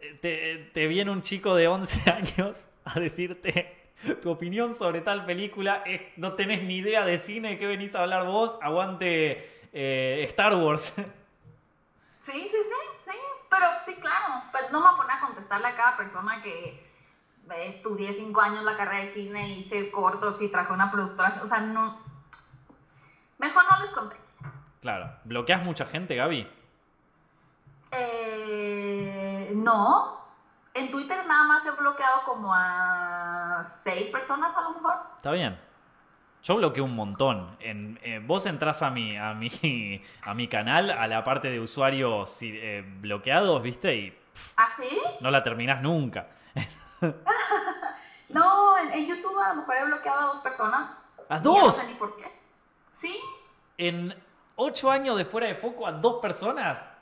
[0.00, 3.92] eh, te, te viene un chico de 11 años a decirte
[4.22, 5.84] tu opinión sobre tal película,
[6.16, 8.58] no tenés ni idea de cine, ¿qué venís a hablar vos?
[8.62, 10.94] Aguante eh, Star Wars.
[12.20, 13.18] Sí, sí, sí, sí,
[13.50, 16.87] pero sí, claro, pues no me voy a poner a contestarle a cada persona que
[17.56, 21.60] estudié cinco años la carrera de cine, hice cortos y traje una productora, o sea,
[21.60, 21.98] no...
[23.38, 24.16] Mejor no les conté.
[24.80, 25.10] Claro.
[25.24, 26.48] ¿Bloqueas mucha gente, Gaby?
[27.92, 30.18] Eh, no.
[30.74, 34.94] En Twitter nada más he bloqueado como a seis personas a lo mejor.
[35.16, 35.58] Está bien.
[36.42, 37.56] Yo bloqueo un montón.
[37.60, 41.60] En, eh, vos entras a mi, a, mi, a mi canal, a la parte de
[41.60, 43.94] usuarios eh, bloqueados, ¿viste?
[43.96, 44.18] Y,
[44.56, 44.98] ¿Ah, sí?
[45.20, 46.28] No la terminás nunca.
[48.28, 50.94] no, en, YouTube a lo mejor he bloqueado a dos personas.
[51.28, 51.66] ¿A dos?
[51.66, 52.30] No sé ni por qué.
[52.92, 53.18] ¿Sí?
[53.76, 54.14] ¿En
[54.56, 56.92] ocho años de fuera de foco a dos personas?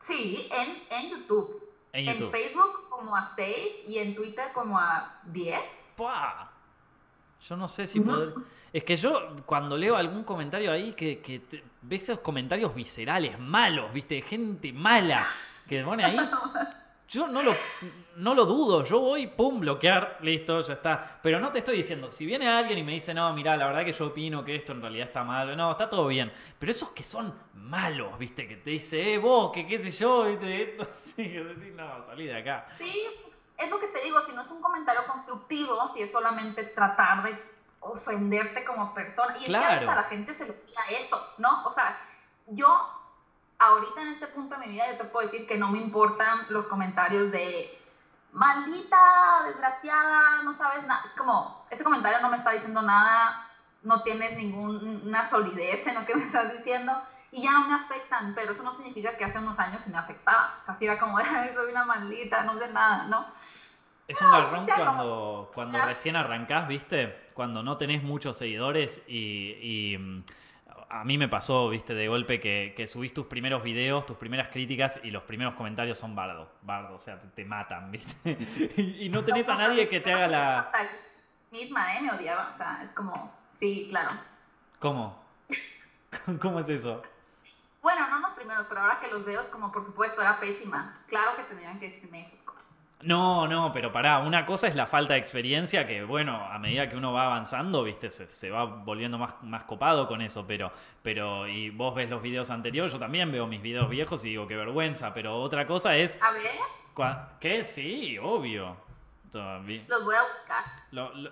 [0.00, 1.64] Sí, en, en YouTube.
[1.92, 5.94] En, Facebook como a seis y en Twitter como a diez.
[7.48, 8.34] Yo no sé si puedo...
[8.72, 13.92] Es que yo cuando leo algún comentario ahí que, que ves esos comentarios viscerales, malos,
[13.92, 15.26] viste, gente mala
[15.68, 16.18] que pone ahí.
[17.08, 17.54] Yo no lo,
[18.16, 21.18] no lo dudo, yo voy, pum, bloquear, listo, ya está.
[21.22, 23.82] Pero no te estoy diciendo, si viene alguien y me dice, no, mira, la verdad
[23.82, 26.30] que yo opino que esto en realidad está malo, no, está todo bien.
[26.58, 30.24] Pero esos que son malos, viste, que te dice, eh, vos, que qué sé yo,
[30.24, 32.66] viste, esto, sí, que decís, no, salí de acá.
[32.76, 33.06] Sí,
[33.56, 37.22] es lo que te digo, si no es un comentario constructivo, si es solamente tratar
[37.22, 37.40] de
[37.80, 39.34] ofenderte como persona.
[39.40, 39.90] Y claro.
[39.90, 41.64] a la gente se le olvida eso, ¿no?
[41.64, 41.98] O sea,
[42.48, 42.97] yo
[43.58, 46.46] ahorita en este punto de mi vida yo te puedo decir que no me importan
[46.48, 47.68] los comentarios de
[48.32, 51.02] maldita, desgraciada, no sabes nada.
[51.06, 53.48] Es como, ese comentario no me está diciendo nada,
[53.82, 56.92] no tienes ninguna solidez en lo que me estás diciendo
[57.30, 59.98] y ya no me afectan, pero eso no significa que hace unos años sí me
[59.98, 60.54] afectaba.
[60.62, 61.18] O sea, si era como,
[61.54, 63.26] soy una maldita, no sé nada, ¿no?
[64.06, 67.28] Es un garrón cuando, cuando recién arrancás, ¿viste?
[67.34, 70.22] Cuando no tenés muchos seguidores y, mm,
[70.90, 71.94] a mí me pasó, ¿viste?
[71.94, 75.98] De golpe que, que, subís tus primeros videos, tus primeras críticas y los primeros comentarios
[75.98, 78.16] son bardo, bardo, o sea, te, matan, ¿viste?
[78.76, 80.72] y, no tenés a nadie que te haga la...
[81.50, 82.02] Misma, ¿eh?
[82.02, 84.10] Me odiaba, o sea, es como, sí, claro.
[84.78, 85.22] ¿Cómo?
[86.40, 87.02] ¿Cómo es eso?
[87.80, 90.98] Bueno, no los primeros, pero ahora que los veo, como por supuesto, era pésima.
[91.06, 92.64] Claro que tendrían que decirme esas cosas.
[93.00, 96.88] No, no, pero pará, una cosa es la falta de experiencia que, bueno, a medida
[96.88, 101.46] que uno va avanzando, viste, se, va volviendo más, más copado con eso, pero, pero,
[101.46, 104.56] y vos ves los videos anteriores, yo también veo mis videos viejos y digo, qué
[104.56, 106.20] vergüenza, pero otra cosa es...
[106.20, 106.42] A ver.
[107.38, 107.62] ¿Qué?
[107.62, 108.76] Sí, obvio.
[109.32, 110.64] Los voy a buscar.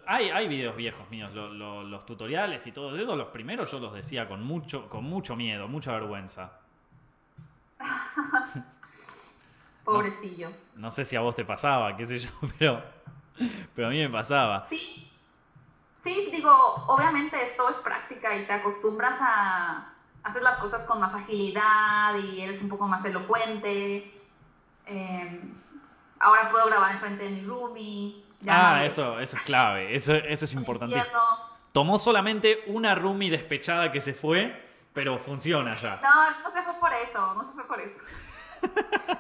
[0.06, 3.16] hay, hay videos viejos míos, los tutoriales y todo eso.
[3.16, 6.52] Los primeros yo los decía con mucho, con mucho miedo, mucha vergüenza.
[9.86, 10.50] Pobrecillo.
[10.76, 12.82] No, sé si a vos te pasaba, qué sé yo, pero,
[13.74, 14.66] pero a mí me pasaba.
[14.68, 15.10] Sí.
[16.02, 16.52] Sí, digo,
[16.86, 22.42] obviamente esto es práctica y te acostumbras a hacer las cosas con más agilidad y
[22.42, 24.12] eres un poco más elocuente.
[24.86, 25.40] Eh,
[26.20, 28.24] ahora puedo grabar enfrente de mi roomie.
[28.46, 31.02] ah, eso, eso es clave, eso, eso es importante.
[31.72, 36.00] Tomó solamente una roomie despechada que se fue, pero funciona ya.
[36.02, 38.00] No, no se fue por eso, no se fue por eso.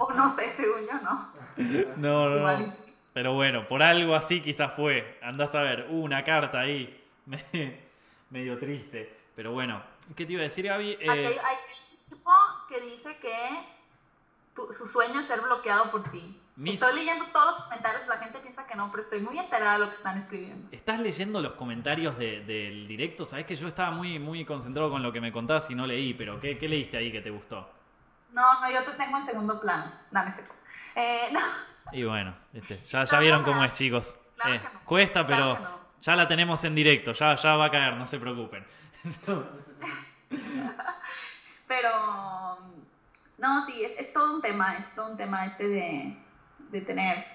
[0.00, 1.32] o no sé, según yo no.
[1.96, 2.72] No, no.
[3.12, 5.18] Pero bueno, por algo así quizás fue.
[5.22, 7.04] Andás a ver, uh, una carta ahí,
[8.30, 9.16] medio triste.
[9.34, 9.82] Pero bueno,
[10.16, 10.98] ¿qué te iba a decir, Gaby?
[11.00, 11.10] Eh...
[11.10, 12.30] Hay, hay un tipo
[12.68, 16.40] que dice que su sueño es ser bloqueado por ti.
[16.66, 19.78] Estoy leyendo todos los comentarios, la gente piensa que no, pero estoy muy enterada de
[19.78, 20.68] lo que están escribiendo.
[20.70, 23.24] ¿Estás leyendo los comentarios del directo?
[23.24, 26.12] Sabes que yo estaba muy, muy concentrado con lo que me contabas y no leí,
[26.12, 27.66] pero ¿qué, leíste ahí que te gustó?
[28.32, 29.92] No, no, yo te tengo en segundo plano.
[30.10, 30.54] Dame seco.
[30.94, 31.40] Eh, no.
[31.92, 32.32] Y bueno,
[32.88, 34.16] ya, ya vieron cómo es, chicos.
[34.46, 35.58] Eh, cuesta, pero
[36.00, 38.64] ya la tenemos en directo, ya, ya va a caer, no se preocupen.
[41.66, 42.58] pero
[43.38, 46.16] no, sí, es, todo un tema, es todo un tema este de,
[46.82, 47.26] tener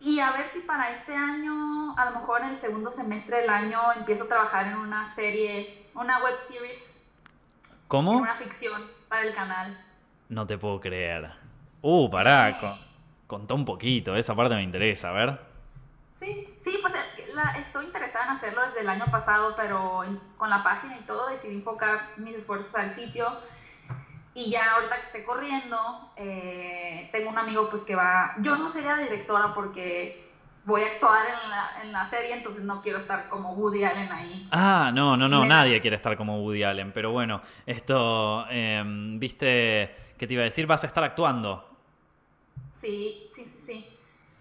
[0.00, 3.50] Y a ver si para este año, a lo mejor en el segundo semestre del
[3.50, 6.98] año, empiezo a trabajar en una serie, una web series
[7.88, 8.18] ¿Cómo?
[8.18, 9.76] Una ficción para el canal.
[10.28, 11.30] No te puedo creer.
[11.80, 12.78] Uh, pará,
[13.26, 15.40] contá un poquito, esa parte me interesa, a ver.
[16.20, 20.02] Sí, sí, pues eh, estoy interesada en hacerlo desde el año pasado, pero
[20.36, 23.26] con la página y todo decidí enfocar mis esfuerzos al sitio.
[24.34, 25.76] Y ya ahorita que esté corriendo,
[26.16, 30.28] eh, tengo un amigo pues que va, yo no sería directora porque
[30.64, 34.12] voy a actuar en la, en la, serie, entonces no quiero estar como Woody Allen
[34.12, 34.46] ahí.
[34.52, 40.14] Ah, no, no, no, nadie quiere estar como Woody Allen, pero bueno, esto, em, viste,
[40.18, 40.66] ¿qué te iba a decir?
[40.66, 41.68] ¿Vas a estar actuando?
[42.74, 43.97] Sí, sí, sí, sí.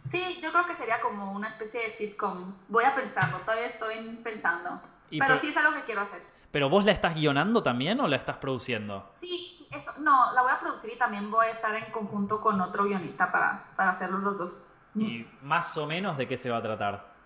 [0.09, 2.53] Sí, yo creo que sería como una especie de sitcom.
[2.67, 4.81] Voy a pensarlo, todavía estoy pensando.
[5.09, 6.21] Pero, sí es algo que quiero hacer.
[6.51, 9.13] ¿Pero vos la estás guionando también o la estás produciendo?
[9.19, 9.91] Sí, sí, eso.
[9.99, 13.31] No, la voy a producir y también voy a estar en conjunto con otro guionista
[13.31, 14.67] para, para hacerlo los dos
[14.99, 17.16] ¿Y más o menos de qué se va a tratar?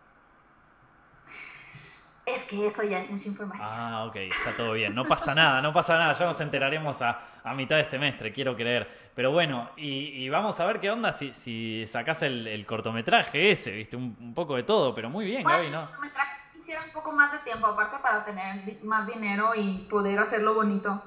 [2.52, 3.66] Que eso ya es mucha información.
[3.66, 4.93] Ah, ok, está todo bien.
[4.93, 6.12] No pasa nada, no pasa nada.
[6.12, 7.18] Ya nos enteraremos a,
[7.56, 9.10] mitad de semestre, quiero creer.
[9.16, 13.95] Pero bueno, y, vamos a ver qué onda si, si sacás el, cortometraje ese, viste,
[13.95, 15.84] un, poco de todo, pero muy bien, Gaby, ¿no?
[15.84, 20.20] El cortometraje quisiera un poco más de tiempo, aparte para tener más dinero y poder
[20.20, 21.02] hacerlo bonito.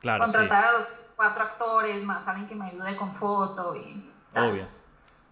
[0.00, 0.24] Claro.
[0.24, 4.10] Contratar a los cuatro actores, más alguien que me ayude con foto y.
[4.34, 4.66] Obvio.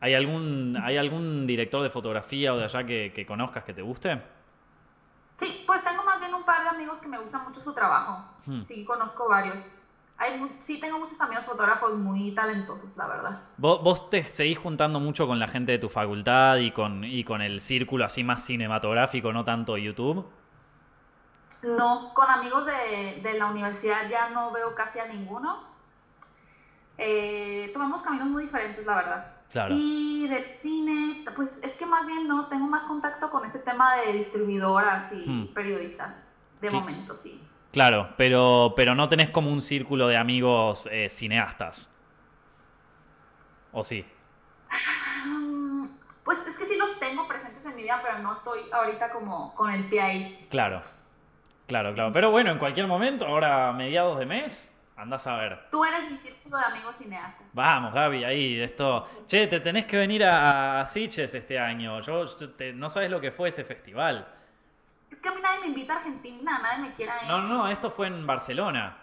[0.00, 3.82] ¿Hay algún, ¿Hay algún director de fotografía o de allá que, que conozcas que te
[3.82, 4.20] guste?
[5.36, 8.24] Sí, pues tengo más bien un par de amigos que me gusta mucho su trabajo.
[8.46, 8.60] Hmm.
[8.60, 9.60] Sí, conozco varios.
[10.16, 13.40] Hay, sí, tengo muchos amigos fotógrafos muy talentosos, la verdad.
[13.56, 17.42] ¿Vos, te seguís juntando mucho con la gente de tu facultad y con, y con
[17.42, 20.24] el círculo así más cinematográfico, no tanto YouTube?
[21.62, 25.74] No, con amigos de, de la universidad ya no veo casi a ninguno.
[26.96, 29.33] Eh, tomamos caminos muy diferentes, la verdad.
[29.70, 33.96] Y del cine, pues es que más bien no, tengo más contacto con ese tema
[33.96, 35.54] de distribuidoras y hmm.
[35.54, 37.40] periodistas, de momento, sí.
[37.70, 41.90] Claro, pero, pero no tenés como un círculo de amigos eh, cineastas.
[43.72, 44.04] ¿O sí?
[45.26, 45.86] Mm,
[46.22, 49.54] pues es que sí los tengo presentes en mi vida, pero no estoy ahorita como
[49.54, 50.46] con el pie ahí.
[50.50, 50.80] Claro,
[51.66, 52.12] claro, claro.
[52.12, 55.68] Pero bueno, en cualquier momento, ahora mediados de mes, Andás a ver.
[55.70, 57.46] Tú eres mi círculo de amigos cineastas.
[57.52, 59.06] Vamos, Gaby, ahí, esto.
[59.26, 62.00] Che, te tenés que venir a, a este año.
[62.00, 62.26] Yo,
[62.74, 64.26] no sabes lo que fue ese festival.
[65.10, 67.28] Es que a mí nadie me invita a Argentina, nadie me quiere ir.
[67.28, 68.96] No, no, esto fue en Barcelona.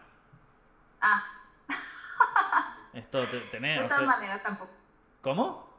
[1.01, 1.23] Ah.
[2.93, 3.81] esto te, tenés.
[3.81, 4.71] De todas maneras, tampoco.
[5.21, 5.69] ¿Cómo?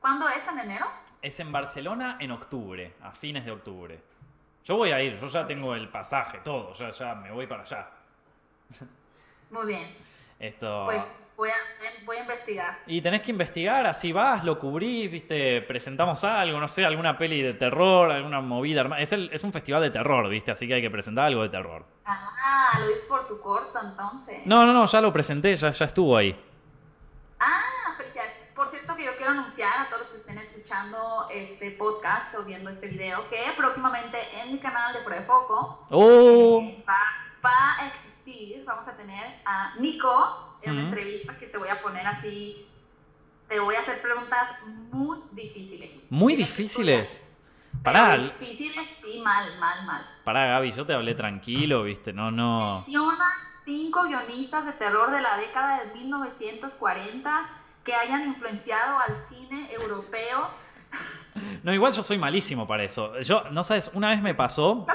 [0.00, 0.46] ¿Cuándo es?
[0.46, 0.86] ¿En enero?
[1.20, 4.02] Es en Barcelona en octubre, a fines de octubre.
[4.64, 7.62] Yo voy a ir, yo ya tengo el pasaje, todo, ya, ya me voy para
[7.62, 7.88] allá.
[9.50, 9.94] Muy bien.
[10.38, 10.84] Esto...
[10.86, 11.04] Pues
[11.36, 11.54] voy a,
[12.04, 12.78] voy a, investigar.
[12.86, 17.42] Y tenés que investigar, así vas, lo cubrís, viste, presentamos algo, no sé, alguna peli
[17.42, 18.82] de terror, alguna movida.
[18.98, 21.84] Es, es un festival de terror, viste, así que hay que presentar algo de terror.
[22.04, 24.46] Ah, lo hice por tu corto entonces.
[24.46, 26.38] No, no, no, ya lo presenté, ya, ya estuvo ahí.
[27.38, 28.32] Ah, felicidades.
[28.54, 32.44] Por cierto que yo quiero anunciar a todos los que estén escuchando este podcast o
[32.44, 36.60] viendo este video que próximamente en mi canal de Fuera Foco oh.
[36.62, 38.12] Eh, va, va a existir
[38.64, 42.66] vamos a tener a Nico en una entrevista que te voy a poner así,
[43.48, 44.58] te voy a hacer preguntas
[44.92, 46.06] muy difíciles.
[46.10, 47.22] Muy difíciles.
[47.82, 48.16] Pará.
[48.16, 50.06] Difíciles y mal, mal, mal.
[50.24, 52.76] Pará, Gaby, yo te hablé tranquilo, viste, no, no.
[52.76, 53.26] Menciona
[53.64, 57.50] cinco guionistas de terror de la década de 1940
[57.82, 60.48] que hayan influenciado al cine europeo.
[61.64, 63.18] No, igual yo soy malísimo para eso.
[63.20, 64.86] Yo, no sabes, una vez me pasó,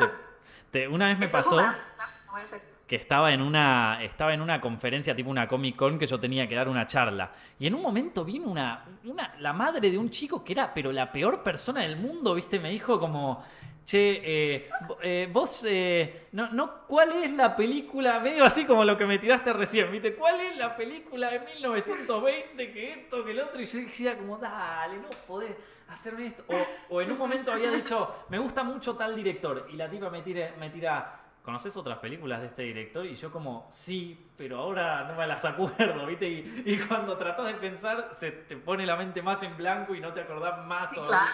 [0.90, 1.60] una vez me pasó
[2.88, 6.48] que estaba en una estaba en una conferencia tipo una Comic Con que yo tenía
[6.48, 7.32] que dar una charla.
[7.60, 10.92] Y en un momento vino una, una la madre de un chico que era pero
[10.92, 13.44] la peor persona del mundo viste me dijo como
[13.88, 14.70] che eh,
[15.02, 19.18] eh, vos eh, no, no cuál es la película medio así como lo que me
[19.18, 23.66] tiraste recién viste cuál es la película de 1920 que esto que el otro y
[23.66, 25.56] yo decía como dale no podés
[25.88, 26.44] hacerme esto
[26.90, 30.22] o, en un momento había dicho me gusta mucho tal director y la tipa me
[30.22, 33.06] tira me tira ¿conoces otras películas de este director?
[33.06, 36.28] Y yo como, sí, pero ahora no me las acuerdo, ¿viste?
[36.28, 40.12] Y, cuando tratas de pensar, se te pone la mente más en blanco y no
[40.12, 40.90] te acordás más.
[40.90, 41.26] Sí, claro.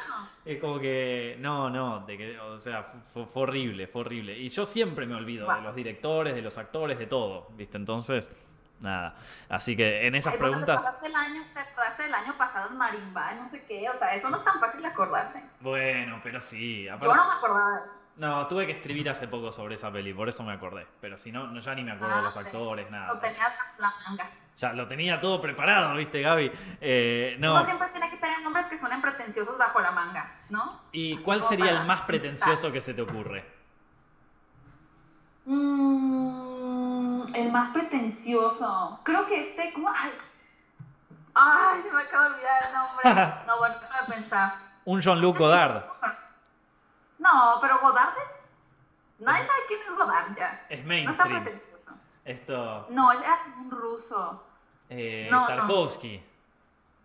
[0.46, 4.38] Es como que, no, no, de que, o sea, fue, horrible, fue horrible.
[4.38, 7.78] Y yo siempre me olvido de los directores, de los actores, de todo, ¿viste?
[7.78, 8.32] Entonces...
[8.80, 9.16] Nada.
[9.50, 10.82] Así que en esas preguntas.
[10.82, 13.90] Te acordaste, el año, te acordaste el año pasado en Marimba, no sé qué.
[13.90, 15.42] O sea, eso no es tan fácil de acordarse.
[15.62, 16.86] Bueno, pero sí.
[16.86, 18.04] Yo no me acordaba de eso.
[18.16, 20.86] No, tuve que escribir hace poco sobre esa peli, por eso me acordé.
[21.02, 23.14] Pero si no, ya ni me acuerdo de los ah, actores, nada.
[23.14, 23.48] Lo tenía
[23.80, 24.30] la manga.
[24.58, 26.52] Ya lo tenía todo preparado, ¿viste, Gaby?
[26.80, 27.56] Eh, no.
[27.56, 30.82] Uno siempre tiene que tener nombres que suenen pretenciosos bajo la manga, ¿no?
[30.92, 33.53] ¿Y cuál sería el más pretencioso que se te ocurre?
[37.34, 39.00] El más pretencioso.
[39.04, 39.74] Creo que este.
[39.74, 39.90] ¿cómo?
[39.90, 40.12] Ay,
[41.34, 43.44] ay, se me acaba de olvidar el nombre.
[43.48, 44.54] no, bueno, déjame pensar.
[44.86, 45.84] Un Jean-Luc Godard.
[47.20, 48.44] No, pero Godard es.
[49.20, 50.66] Nadie sabe quién es Godard ya.
[50.70, 51.06] Es mainstream.
[51.06, 51.92] No está pretencioso.
[52.26, 52.88] Esto.
[52.90, 54.44] No, él era como un ruso.
[54.90, 56.24] Eh, Tarkovsky.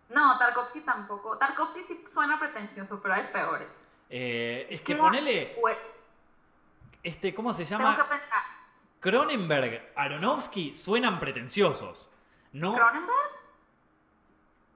[0.09, 0.37] No.
[0.37, 1.37] Tarkovsky tampoco.
[1.37, 3.87] Tarkovsky sí suena pretencioso, pero hay peores.
[4.09, 5.55] Eh, es, que, ponele.
[7.03, 7.95] Este, ¿cómo se llama?
[7.95, 8.58] Tengo que pensar.
[8.99, 12.11] Cronenberg, Aronofsky suenan pretenciosos.
[12.51, 12.75] ¿No?
[12.75, 13.39] ¿Cronenberg?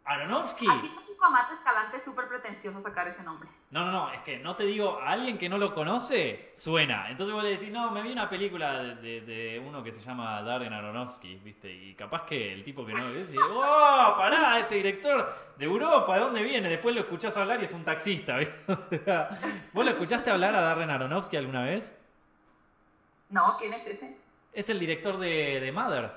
[0.06, 0.68] Aronofsky.
[0.70, 3.48] Aquí en México, Amate Escalante es súper pretencioso sacar ese nombre.
[3.72, 7.10] No, no, no, es que no te digo, a alguien que no lo conoce, suena.
[7.10, 10.42] Entonces vos le decís, no, me vi una película de, de, uno que se llama
[10.42, 11.72] Darren Aronofsky, ¿viste?
[11.72, 15.66] Y capaz que el tipo que no lo ve dice, ¡oh, pará, este director de
[15.66, 16.68] Europa, ¿de dónde viene?
[16.68, 18.56] Después lo escuchás hablar y es un taxista, ¿viste?
[19.74, 22.03] ¿Vos lo escuchaste hablar a Darren Aronofsky alguna vez?
[23.34, 24.16] No, ¿quién es ese?
[24.54, 26.12] Es el director de, de Mother.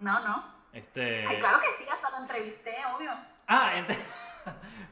[0.00, 0.44] No, no.
[0.72, 1.26] Este...
[1.26, 3.10] Ay, claro que sí, hasta lo entrevisté, obvio.
[3.46, 3.86] Ah,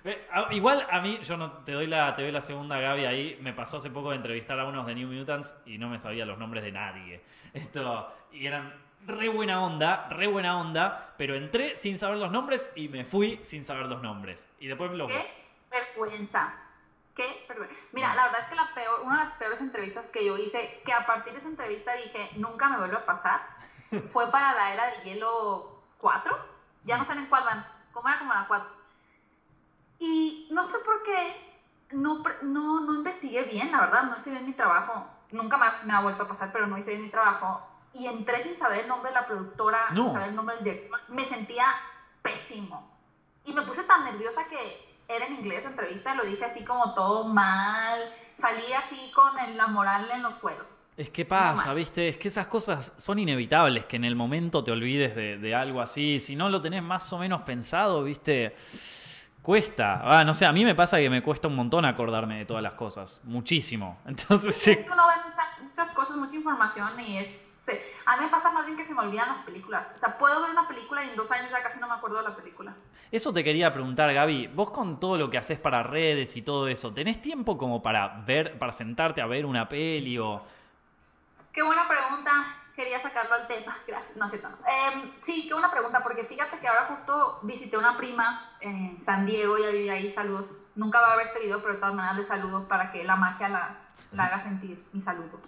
[0.50, 3.38] igual a mí, yo no te doy la, te doy la segunda Gaby ahí.
[3.40, 6.26] Me pasó hace poco de entrevistar a unos de New Mutants y no me sabía
[6.26, 7.24] los nombres de nadie.
[7.54, 12.70] Esto, y eran re buena onda, re buena onda, pero entré sin saber los nombres
[12.76, 14.46] y me fui sin saber los nombres.
[14.60, 15.06] Y después me lo.
[15.06, 15.26] Qué
[15.70, 16.63] vergüenza.
[17.14, 17.46] Qué.
[17.92, 20.82] Mira, la verdad es que la peor, una de las peores entrevistas que yo hice,
[20.84, 23.40] que a partir de esa entrevista dije, nunca me vuelve a pasar,
[24.12, 26.36] fue para la era de hielo cuatro,
[26.84, 28.70] ya no saben cuál van, como era como la cuatro.
[30.00, 31.54] Y no sé por qué
[31.92, 35.06] no, no, no investigué bien, la verdad, no hice bien mi trabajo.
[35.30, 37.62] Nunca más me ha vuelto a pasar, pero no hice bien mi trabajo.
[37.92, 41.00] Y entré sin saber el nombre de la productora, sin saber el nombre del director.
[41.08, 41.66] Me sentía
[42.22, 42.90] pésimo.
[43.44, 46.94] Y me puse tan nerviosa que era en inglés la entrevista, lo dije así como
[46.94, 48.00] todo mal.
[48.36, 50.68] Salí así con la moral en los suelos.
[50.96, 52.08] Es que pasa, ¿viste?
[52.08, 56.20] Es que esas cosas son inevitables, que en el momento te olvides de, algo así.
[56.20, 58.54] Si no lo tenés más o menos pensado, ¿viste?
[59.42, 60.00] Cuesta.
[60.04, 62.62] Ah, no sé, a mí me pasa que me cuesta un montón acordarme de todas
[62.62, 63.20] las cosas.
[63.24, 63.98] Muchísimo.
[64.06, 64.70] Entonces, sí.
[64.70, 67.43] Es que uno ve muchas, cosas, mucha información y es...
[68.06, 69.86] A mí me pasa más bien que se me olvidan las películas.
[69.94, 72.18] O sea, puedo ver una película y en dos años ya casi no me acuerdo
[72.18, 72.74] de la película.
[73.10, 74.48] Eso te quería preguntar, Gaby.
[74.48, 78.22] Vos con todo lo que haces para redes y todo eso, ¿tenés tiempo como para
[78.26, 80.42] ver, para sentarte a ver una peli o
[81.54, 82.56] Qué buena pregunta.
[82.74, 83.78] Quería sacarlo al tema.
[83.86, 84.16] Gracias.
[84.16, 84.58] No sé tanto.
[84.66, 89.24] Em, sí, qué buena pregunta, porque fíjate que ahora justo visité una prima en San
[89.24, 90.66] Diego, ya vive ahí, saludos.
[90.74, 93.14] Nunca va a ver este video, pero de todas maneras le saludo para que la
[93.14, 93.76] magia la,
[94.10, 95.40] la haga sentir mi saludo.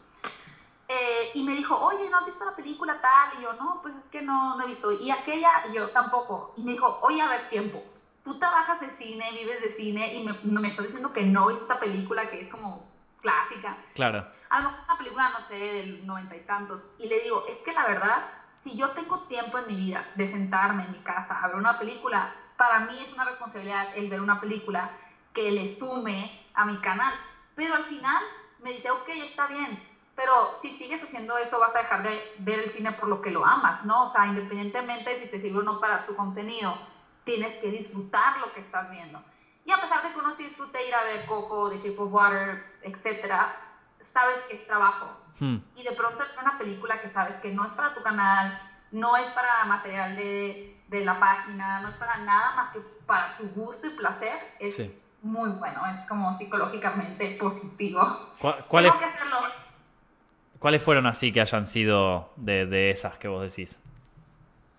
[0.88, 3.38] Eh, y me dijo, oye, ¿no has visto la película tal?
[3.38, 4.92] Y yo, no, pues es que no, no he visto.
[4.92, 6.54] Y aquella, y yo tampoco.
[6.56, 7.82] Y me dijo, oye, a ver, tiempo.
[8.22, 11.62] Tú trabajas de cine, vives de cine, y me, me estás diciendo que no viste
[11.62, 12.88] esta película que es como
[13.20, 13.76] clásica.
[13.94, 14.26] Claro.
[14.50, 16.90] A lo mejor una película, no sé, del noventa y tantos.
[16.98, 18.24] Y le digo, es que la verdad,
[18.62, 21.78] si yo tengo tiempo en mi vida de sentarme en mi casa a ver una
[21.78, 24.90] película, para mí es una responsabilidad el ver una película
[25.32, 27.12] que le sume a mi canal.
[27.54, 28.22] Pero al final
[28.60, 29.78] me dice, ok, está bien,
[30.16, 33.30] pero si sigues haciendo eso vas a dejar de ver el cine por lo que
[33.30, 34.04] lo amas, ¿no?
[34.04, 36.74] O sea, independientemente de si te sirve o no para tu contenido,
[37.24, 39.22] tienes que disfrutar lo que estás viendo.
[39.66, 42.12] Y a pesar de que uno sí disfrute ir a ver Coco, The Shape of
[42.12, 43.54] Water, etcétera,
[44.00, 45.06] sabes que es trabajo.
[45.38, 45.58] Hmm.
[45.74, 48.58] Y de pronto es una película que sabes que no es para tu canal,
[48.92, 53.36] no es para material de, de la página, no es para nada más que para
[53.36, 54.80] tu gusto y placer, es
[55.20, 58.00] muy bueno, es como psicológicamente positivo.
[58.40, 59.38] ¿Cuál, que hacerlo.
[60.66, 63.80] ¿Cuáles fueron así que hayan sido de, de esas que vos decís?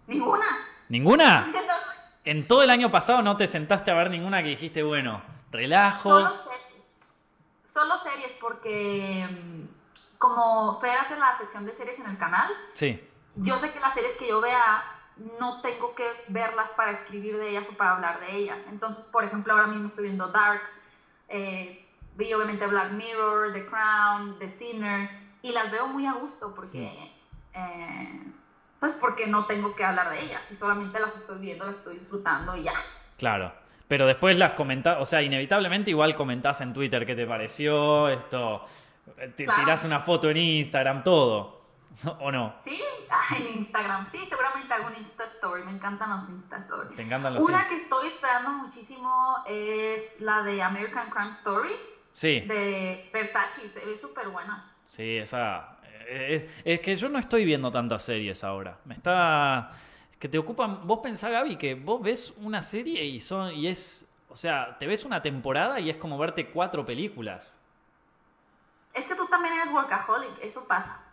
[0.08, 0.46] Ninguna.
[0.90, 1.48] ¿Ninguna?
[2.26, 6.10] en todo el año pasado no te sentaste a ver ninguna que dijiste, bueno, relajo.
[6.10, 7.72] Solo series.
[7.74, 13.02] Solo series porque mm, como Fer hace la sección de series en el canal, sí.
[13.38, 14.84] yo sé que las series que yo vea
[15.40, 18.60] no tengo que verlas para escribir de ellas o para hablar de ellas.
[18.70, 20.64] Entonces, por ejemplo, ahora mismo estoy viendo Dark,
[21.30, 26.54] eh, vi obviamente Black Mirror, The Crown, The Sinner, y las veo muy a gusto
[26.56, 27.12] porque...
[27.54, 28.34] Eh,
[28.80, 31.98] pues porque no tengo que hablar de ellas y solamente las estoy viendo, las estoy
[31.98, 32.74] disfrutando y ya.
[33.18, 33.52] Claro.
[33.88, 38.66] Pero después las comentás, o sea, inevitablemente igual comentás en Twitter qué te pareció, esto,
[39.36, 41.62] tirás una foto en Instagram, todo,
[42.20, 42.56] ¿o no?
[42.60, 42.80] Sí,
[43.38, 46.98] en Instagram, sí, seguramente hago un Insta Story, me encantan los Insta Stories.
[46.98, 51.74] Te encantan los Una que estoy esperando muchísimo es la de American Crime Story.
[52.12, 52.42] Sí.
[52.42, 54.77] De Versace, se ve súper buena.
[54.88, 55.78] Sí, esa,
[56.08, 58.80] es, que yo no estoy viendo tantas series ahora.
[58.86, 59.72] Me está.
[60.18, 60.88] Que te ocupan.
[60.88, 63.54] Vos pensás, Gaby, que vos ves una serie y son.
[63.54, 64.10] y es.
[64.30, 67.64] O sea, te ves una temporada y es como verte cuatro películas.
[68.94, 71.04] Es que tú también eres workaholic, eso pasa.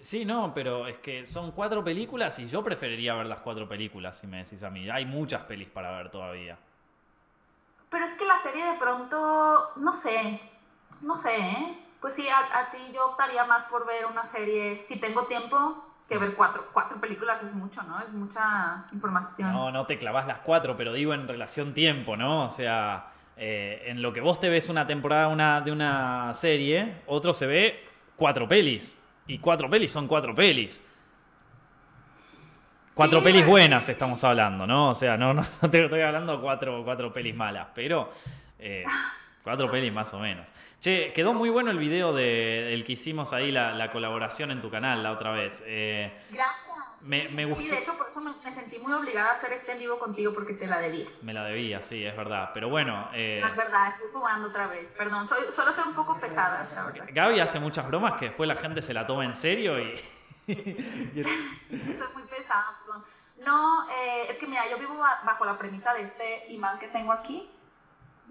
[0.00, 4.18] Sí, no, pero es que son cuatro películas y yo preferiría ver las cuatro películas,
[4.18, 4.90] si me decís a mí.
[4.90, 6.58] Hay muchas pelis para ver todavía.
[7.90, 10.40] Pero es que la serie de pronto, no sé,
[11.02, 11.89] no sé, ¿eh?
[12.00, 16.16] Pues sí, a, ti yo optaría más por ver una serie, si tengo tiempo, que
[16.16, 18.00] ver cuatro, cuatro películas es mucho, ¿no?
[18.00, 19.52] Es mucha información.
[19.52, 22.46] No, no te clavas las cuatro, pero digo en relación tiempo, ¿no?
[22.46, 27.02] O sea, eh, en lo que vos te ves una temporada una, de una serie,
[27.06, 27.84] otro se ve
[28.16, 28.98] cuatro pelis.
[29.26, 30.84] Y cuatro pelis son cuatro pelis.
[32.94, 34.90] Cuatro pelis buenas estamos hablando, ¿no?
[34.90, 38.10] O sea, no, no te estoy hablando cuatro, cuatro pelis malas, pero
[38.58, 38.84] eh,
[39.42, 40.52] cuatro pelis más o menos.
[40.80, 44.70] Che, quedó muy bueno el video de, del que hicimos ahí la, colaboración en tu
[44.70, 45.62] canal la otra vez.
[45.66, 46.70] Eh, Gracias.
[47.02, 47.62] Me, me gustó.
[47.62, 50.34] Sí, de hecho, por eso me, sentí muy obligada a hacer este en vivo contigo
[50.34, 51.06] porque te la debía.
[51.22, 52.50] Me la debía, sí, es verdad.
[52.52, 53.08] Pero bueno.
[53.14, 53.42] Eh...
[53.42, 54.92] es verdad, estoy jugando otra vez.
[54.94, 57.08] Perdón, soy, solo soy un poco pesada, la verdad.
[57.10, 59.96] Gaby hace muchas bromas que después la gente se la toma en serio y.
[60.46, 63.04] soy muy pesada, perdón.
[63.44, 67.12] No, eh, es que mira, yo vivo bajo la premisa de este imán que tengo
[67.12, 67.50] aquí.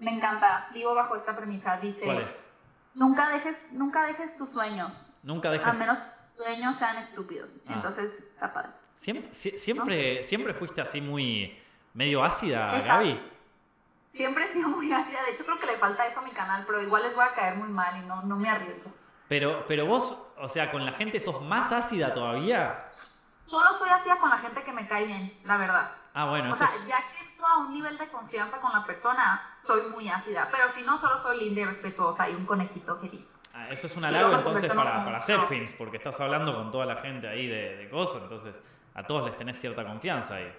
[0.00, 1.76] Me encanta, vivo bajo esta premisa.
[1.76, 2.04] Dice.
[2.04, 2.52] ¿Cuál es?
[2.94, 5.12] Nunca dejes, nunca dejes tus sueños.
[5.22, 5.66] Nunca dejes.
[5.66, 5.98] A menos
[6.36, 7.62] sueños sean estúpidos.
[7.68, 7.74] Ah.
[7.74, 8.70] Entonces, está padre.
[8.96, 11.56] Siempre, siempre, siempre fuiste así muy
[11.94, 13.20] medio ácida, Gaby.
[14.12, 15.22] Siempre he sido muy ácida.
[15.22, 17.32] De hecho, creo que le falta eso a mi canal, pero igual les voy a
[17.32, 18.92] caer muy mal y no, no me arriesgo.
[19.28, 22.88] Pero, pero vos, o sea, con la gente sos más ácida todavía.
[23.46, 25.92] Solo soy ácida con la gente que me cae bien, la verdad.
[26.14, 26.50] Ah, bueno.
[26.50, 30.08] O sea, ya que entro a un nivel de confianza con la persona, soy muy
[30.08, 30.48] ácida.
[30.50, 33.26] Pero si no, solo soy linda y respetuosa y un conejito feliz.
[33.54, 36.86] Ah, eso es un halago entonces para, para hacer films, porque estás hablando con toda
[36.86, 38.62] la gente ahí de, de Gozo, entonces
[38.94, 40.52] a todos les tenés cierta confianza ahí.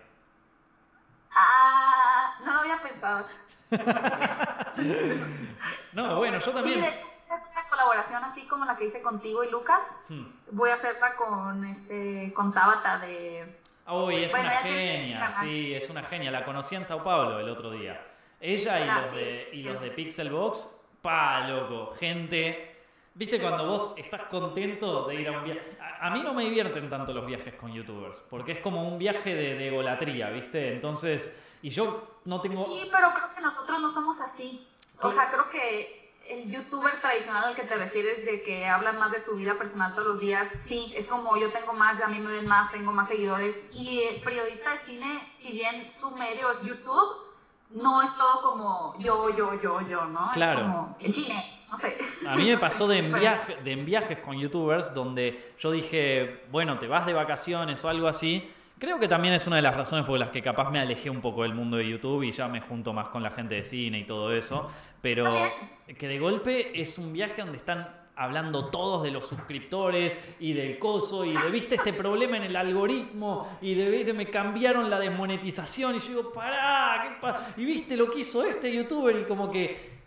[1.33, 3.25] Ah, no lo había pensado.
[5.93, 6.75] no, bueno, yo también.
[6.75, 9.81] Sí, de hecho, una colaboración así como la que hice contigo y Lucas.
[10.09, 10.25] Hmm.
[10.51, 13.60] Voy a hacerla con este con Tabata de.
[13.87, 16.31] Uy, es una genia, sí, es una genia.
[16.31, 18.01] La conocí en Sao Paulo el otro día.
[18.39, 22.71] Ella y ah, los de y los de Pixelbox, pa loco, gente
[23.13, 25.77] Viste cuando vos estás contento de ir a un viaje.
[25.99, 29.35] A, mí no me divierten tanto los viajes con youtubers, porque es como un viaje
[29.35, 30.73] de, de egolatría, ¿viste?
[30.73, 32.65] Entonces, y yo no tengo.
[32.67, 34.65] Sí, pero creo que nosotros no somos así.
[35.01, 39.11] O sea, creo que el youtuber tradicional al que te refieres de que habla más
[39.11, 42.09] de su vida personal todos los días, sí, es como yo tengo más, ya a
[42.09, 43.55] mí me ven más, tengo más seguidores.
[43.73, 47.31] Y el periodista de cine, si bien su medio es YouTube,
[47.71, 50.29] no es todo como yo, yo, yo, yo, ¿no?
[50.33, 50.59] Claro.
[50.59, 51.97] Es como el cine, no sé.
[52.27, 56.45] A mí me pasó de en, viaje, de en viajes con youtubers donde yo dije,
[56.51, 58.49] bueno, te vas de vacaciones o algo así.
[58.81, 61.21] Creo que también es una de las razones por las que capaz me alejé un
[61.21, 63.99] poco del mundo de YouTube y ya me junto más con la gente de cine
[63.99, 64.71] y todo eso.
[65.03, 65.51] Pero
[65.99, 70.79] que de golpe es un viaje donde están hablando todos de los suscriptores y del
[70.79, 74.97] coso y de viste este problema en el algoritmo y de viste me cambiaron la
[74.97, 79.51] desmonetización y yo digo, pará, ¿qué y viste lo que hizo este youtuber y como
[79.51, 80.01] que,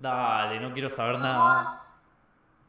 [0.00, 1.84] dale, no quiero saber nada.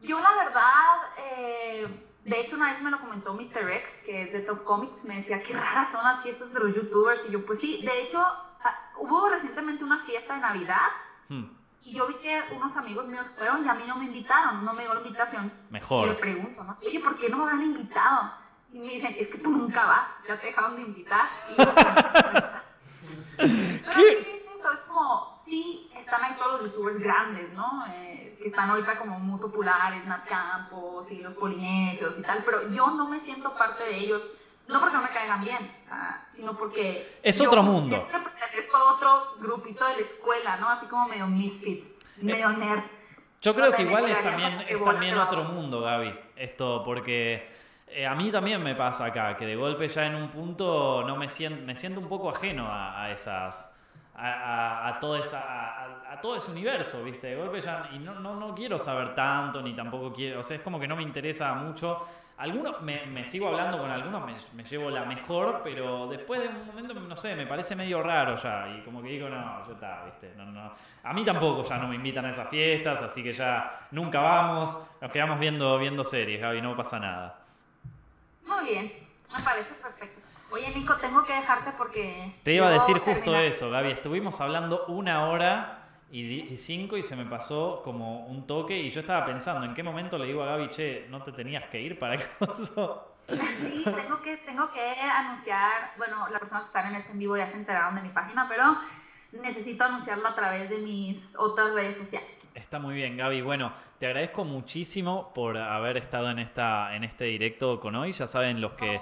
[0.04, 1.88] Yo la verdad, eh,
[2.30, 3.70] de hecho una vez me lo comentó Mr.
[3.70, 6.76] X, que es de Top Comics, me decía, qué raras son las fiestas de los
[6.76, 10.88] youtubers y yo, pues sí, de hecho ah, hubo recientemente una fiesta de Navidad.
[11.28, 11.46] Hmm.
[11.82, 14.74] Y yo vi que unos amigos míos fueron y a mí no me invitaron, no
[14.74, 15.52] me dio la invitación.
[15.70, 16.06] Mejor.
[16.06, 16.78] Y le pregunto, ¿no?
[16.86, 18.34] Oye, ¿por qué no me han invitado?
[18.72, 21.26] Y me dicen, es que tú nunca vas, ya te dejaron de invitar.
[21.50, 21.74] Y yo,
[23.38, 25.29] Pero sí es eso, es como,
[26.10, 27.86] están ahí todos los youtubers grandes, ¿no?
[27.88, 32.70] Eh, que están ahorita como muy populares, Nat Campos y los polinesios y tal, pero
[32.72, 34.24] yo no me siento parte de ellos
[34.68, 37.20] no porque no me caigan bien, o sea, sino porque...
[37.24, 37.96] Es otro mundo.
[37.96, 40.70] Siempre pertenezco a otro grupito de la escuela, ¿no?
[40.70, 41.86] Así como medio misfit,
[42.18, 42.84] medio nerd.
[43.42, 47.50] Yo creo que igual es también, es también otro mundo, Gaby, esto, porque
[47.88, 51.16] eh, a mí también me pasa acá, que de golpe ya en un punto no
[51.16, 53.79] me siento, me siento un poco ajeno a, esas...
[54.22, 57.28] A, todo esa, a, todo ese universo, ¿viste?
[57.28, 60.58] De golpe ya, y no, no, no quiero saber tanto, ni tampoco quiero, o sea,
[60.58, 62.06] es como que no me interesa mucho
[62.40, 66.94] algunos, me, sigo hablando con algunos, me, llevo la mejor, pero después de un momento,
[66.94, 68.78] no sé, me parece medio raro ya.
[68.78, 70.34] Y como que digo, no, ya está, ¿viste?
[70.38, 70.74] No, no.
[71.04, 74.90] A mí tampoco ya no me invitan a esas fiestas, así que ya nunca vamos.
[75.02, 77.42] Nos quedamos viendo, viendo series, Gaby, no pasa nada.
[78.46, 78.90] Muy bien,
[79.36, 80.19] me parece perfecto.
[80.52, 82.36] Oye, Nico, tengo que dejarte porque.
[82.44, 83.92] Te iba a decir justo eso, Gaby.
[83.92, 85.80] Estuvimos hablando una hora
[86.12, 89.84] y 5 y se me pasó como un toque y yo estaba pensando en qué
[89.84, 93.16] momento le digo a Gaby, che, no te tenías que ir para eso.
[93.28, 97.38] Sí, tengo que, tengo que anunciar, bueno, las personas que están en este en vivo
[97.38, 98.76] ya se enteraron de mi página, pero
[99.34, 102.40] necesito anunciarlo a través de mis otras redes sociales.
[102.56, 103.42] Está muy bien, Gaby.
[103.42, 108.14] Bueno, te agradezco muchísimo por haber estado en, esta, en este directo con hoy.
[108.14, 109.00] Ya saben los que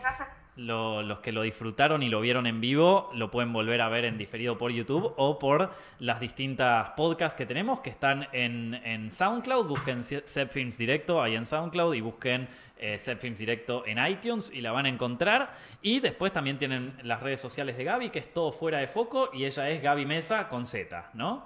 [0.58, 4.18] los que lo disfrutaron y lo vieron en vivo lo pueden volver a ver en
[4.18, 9.68] diferido por YouTube o por las distintas podcasts que tenemos que están en, SoundCloud.
[9.68, 14.72] Busquen Films Directo ahí en SoundCloud y busquen eh, Films Directo en iTunes y la
[14.72, 15.55] van a encontrar.
[15.82, 19.30] Y después también tienen las redes sociales de Gaby, que es todo fuera de foco
[19.34, 21.45] y ella es Gaby Mesa con Z, ¿no?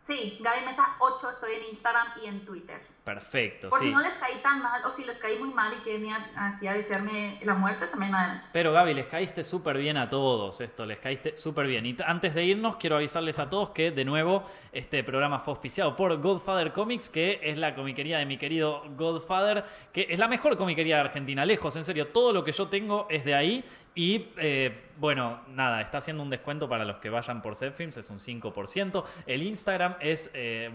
[0.00, 2.93] Sí, Gaby Mesa 8, estoy en Instagram y en Twitter.
[3.04, 5.82] Perfecto, Por si no les caí tan mal, o si les caí muy mal y
[5.82, 8.46] quieren así a desearme la muerte, también adelante.
[8.50, 11.84] Pero Gaby, les caíste súper bien a todos esto, les caíste súper bien.
[11.84, 15.94] Y antes de irnos, quiero avisarles a todos que, de nuevo, este programa fue auspiciado
[15.94, 20.56] por Godfather Comics, que es la comiquería de mi querido Godfather, que es la mejor
[20.56, 23.64] comiquería de Argentina, lejos, en serio, todo lo que yo tengo es de ahí
[23.96, 28.10] y eh, bueno, nada, está haciendo un descuento para los que vayan por Zepfilms, es
[28.10, 29.04] un 5%.
[29.26, 30.72] El Instagram es eh,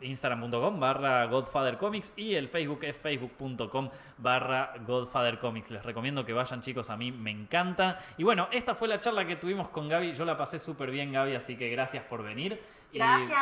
[0.00, 1.47] instagram.com barra Godfather
[1.78, 5.70] Comics y el Facebook es facebook.com barra Godfather Comics.
[5.70, 8.00] Les recomiendo que vayan chicos, a mí me encanta.
[8.16, 11.12] Y bueno, esta fue la charla que tuvimos con Gaby, yo la pasé súper bien
[11.12, 12.60] Gaby, así que gracias por venir.
[12.92, 13.40] Gracias.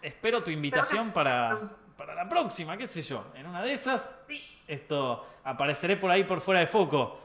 [0.00, 4.22] espero tu invitación para, para la próxima, qué sé yo, en una de esas.
[4.26, 4.42] Sí.
[4.66, 7.20] Esto, apareceré por ahí por fuera de foco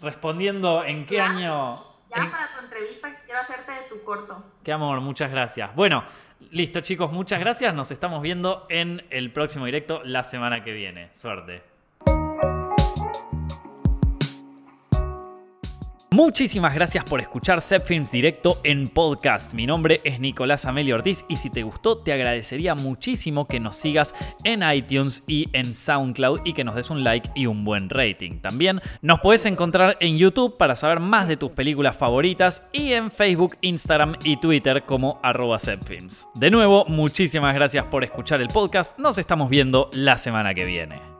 [0.00, 1.78] respondiendo en qué año...
[2.08, 4.42] Ya para tu entrevista quiero hacerte de tu corto.
[4.62, 5.74] Qué amor, muchas gracias.
[5.74, 6.04] Bueno,
[6.50, 7.74] listo chicos, muchas gracias.
[7.74, 11.10] Nos estamos viendo en el próximo directo la semana que viene.
[11.14, 11.75] Suerte.
[16.16, 19.52] Muchísimas gracias por escuchar Films Directo en podcast.
[19.52, 23.76] Mi nombre es Nicolás Amelio Ortiz y si te gustó te agradecería muchísimo que nos
[23.76, 27.90] sigas en iTunes y en SoundCloud y que nos des un like y un buen
[27.90, 28.40] rating.
[28.40, 33.10] También nos puedes encontrar en YouTube para saber más de tus películas favoritas y en
[33.10, 35.58] Facebook, Instagram y Twitter como arroba
[36.36, 38.98] De nuevo, muchísimas gracias por escuchar el podcast.
[38.98, 41.15] Nos estamos viendo la semana que viene.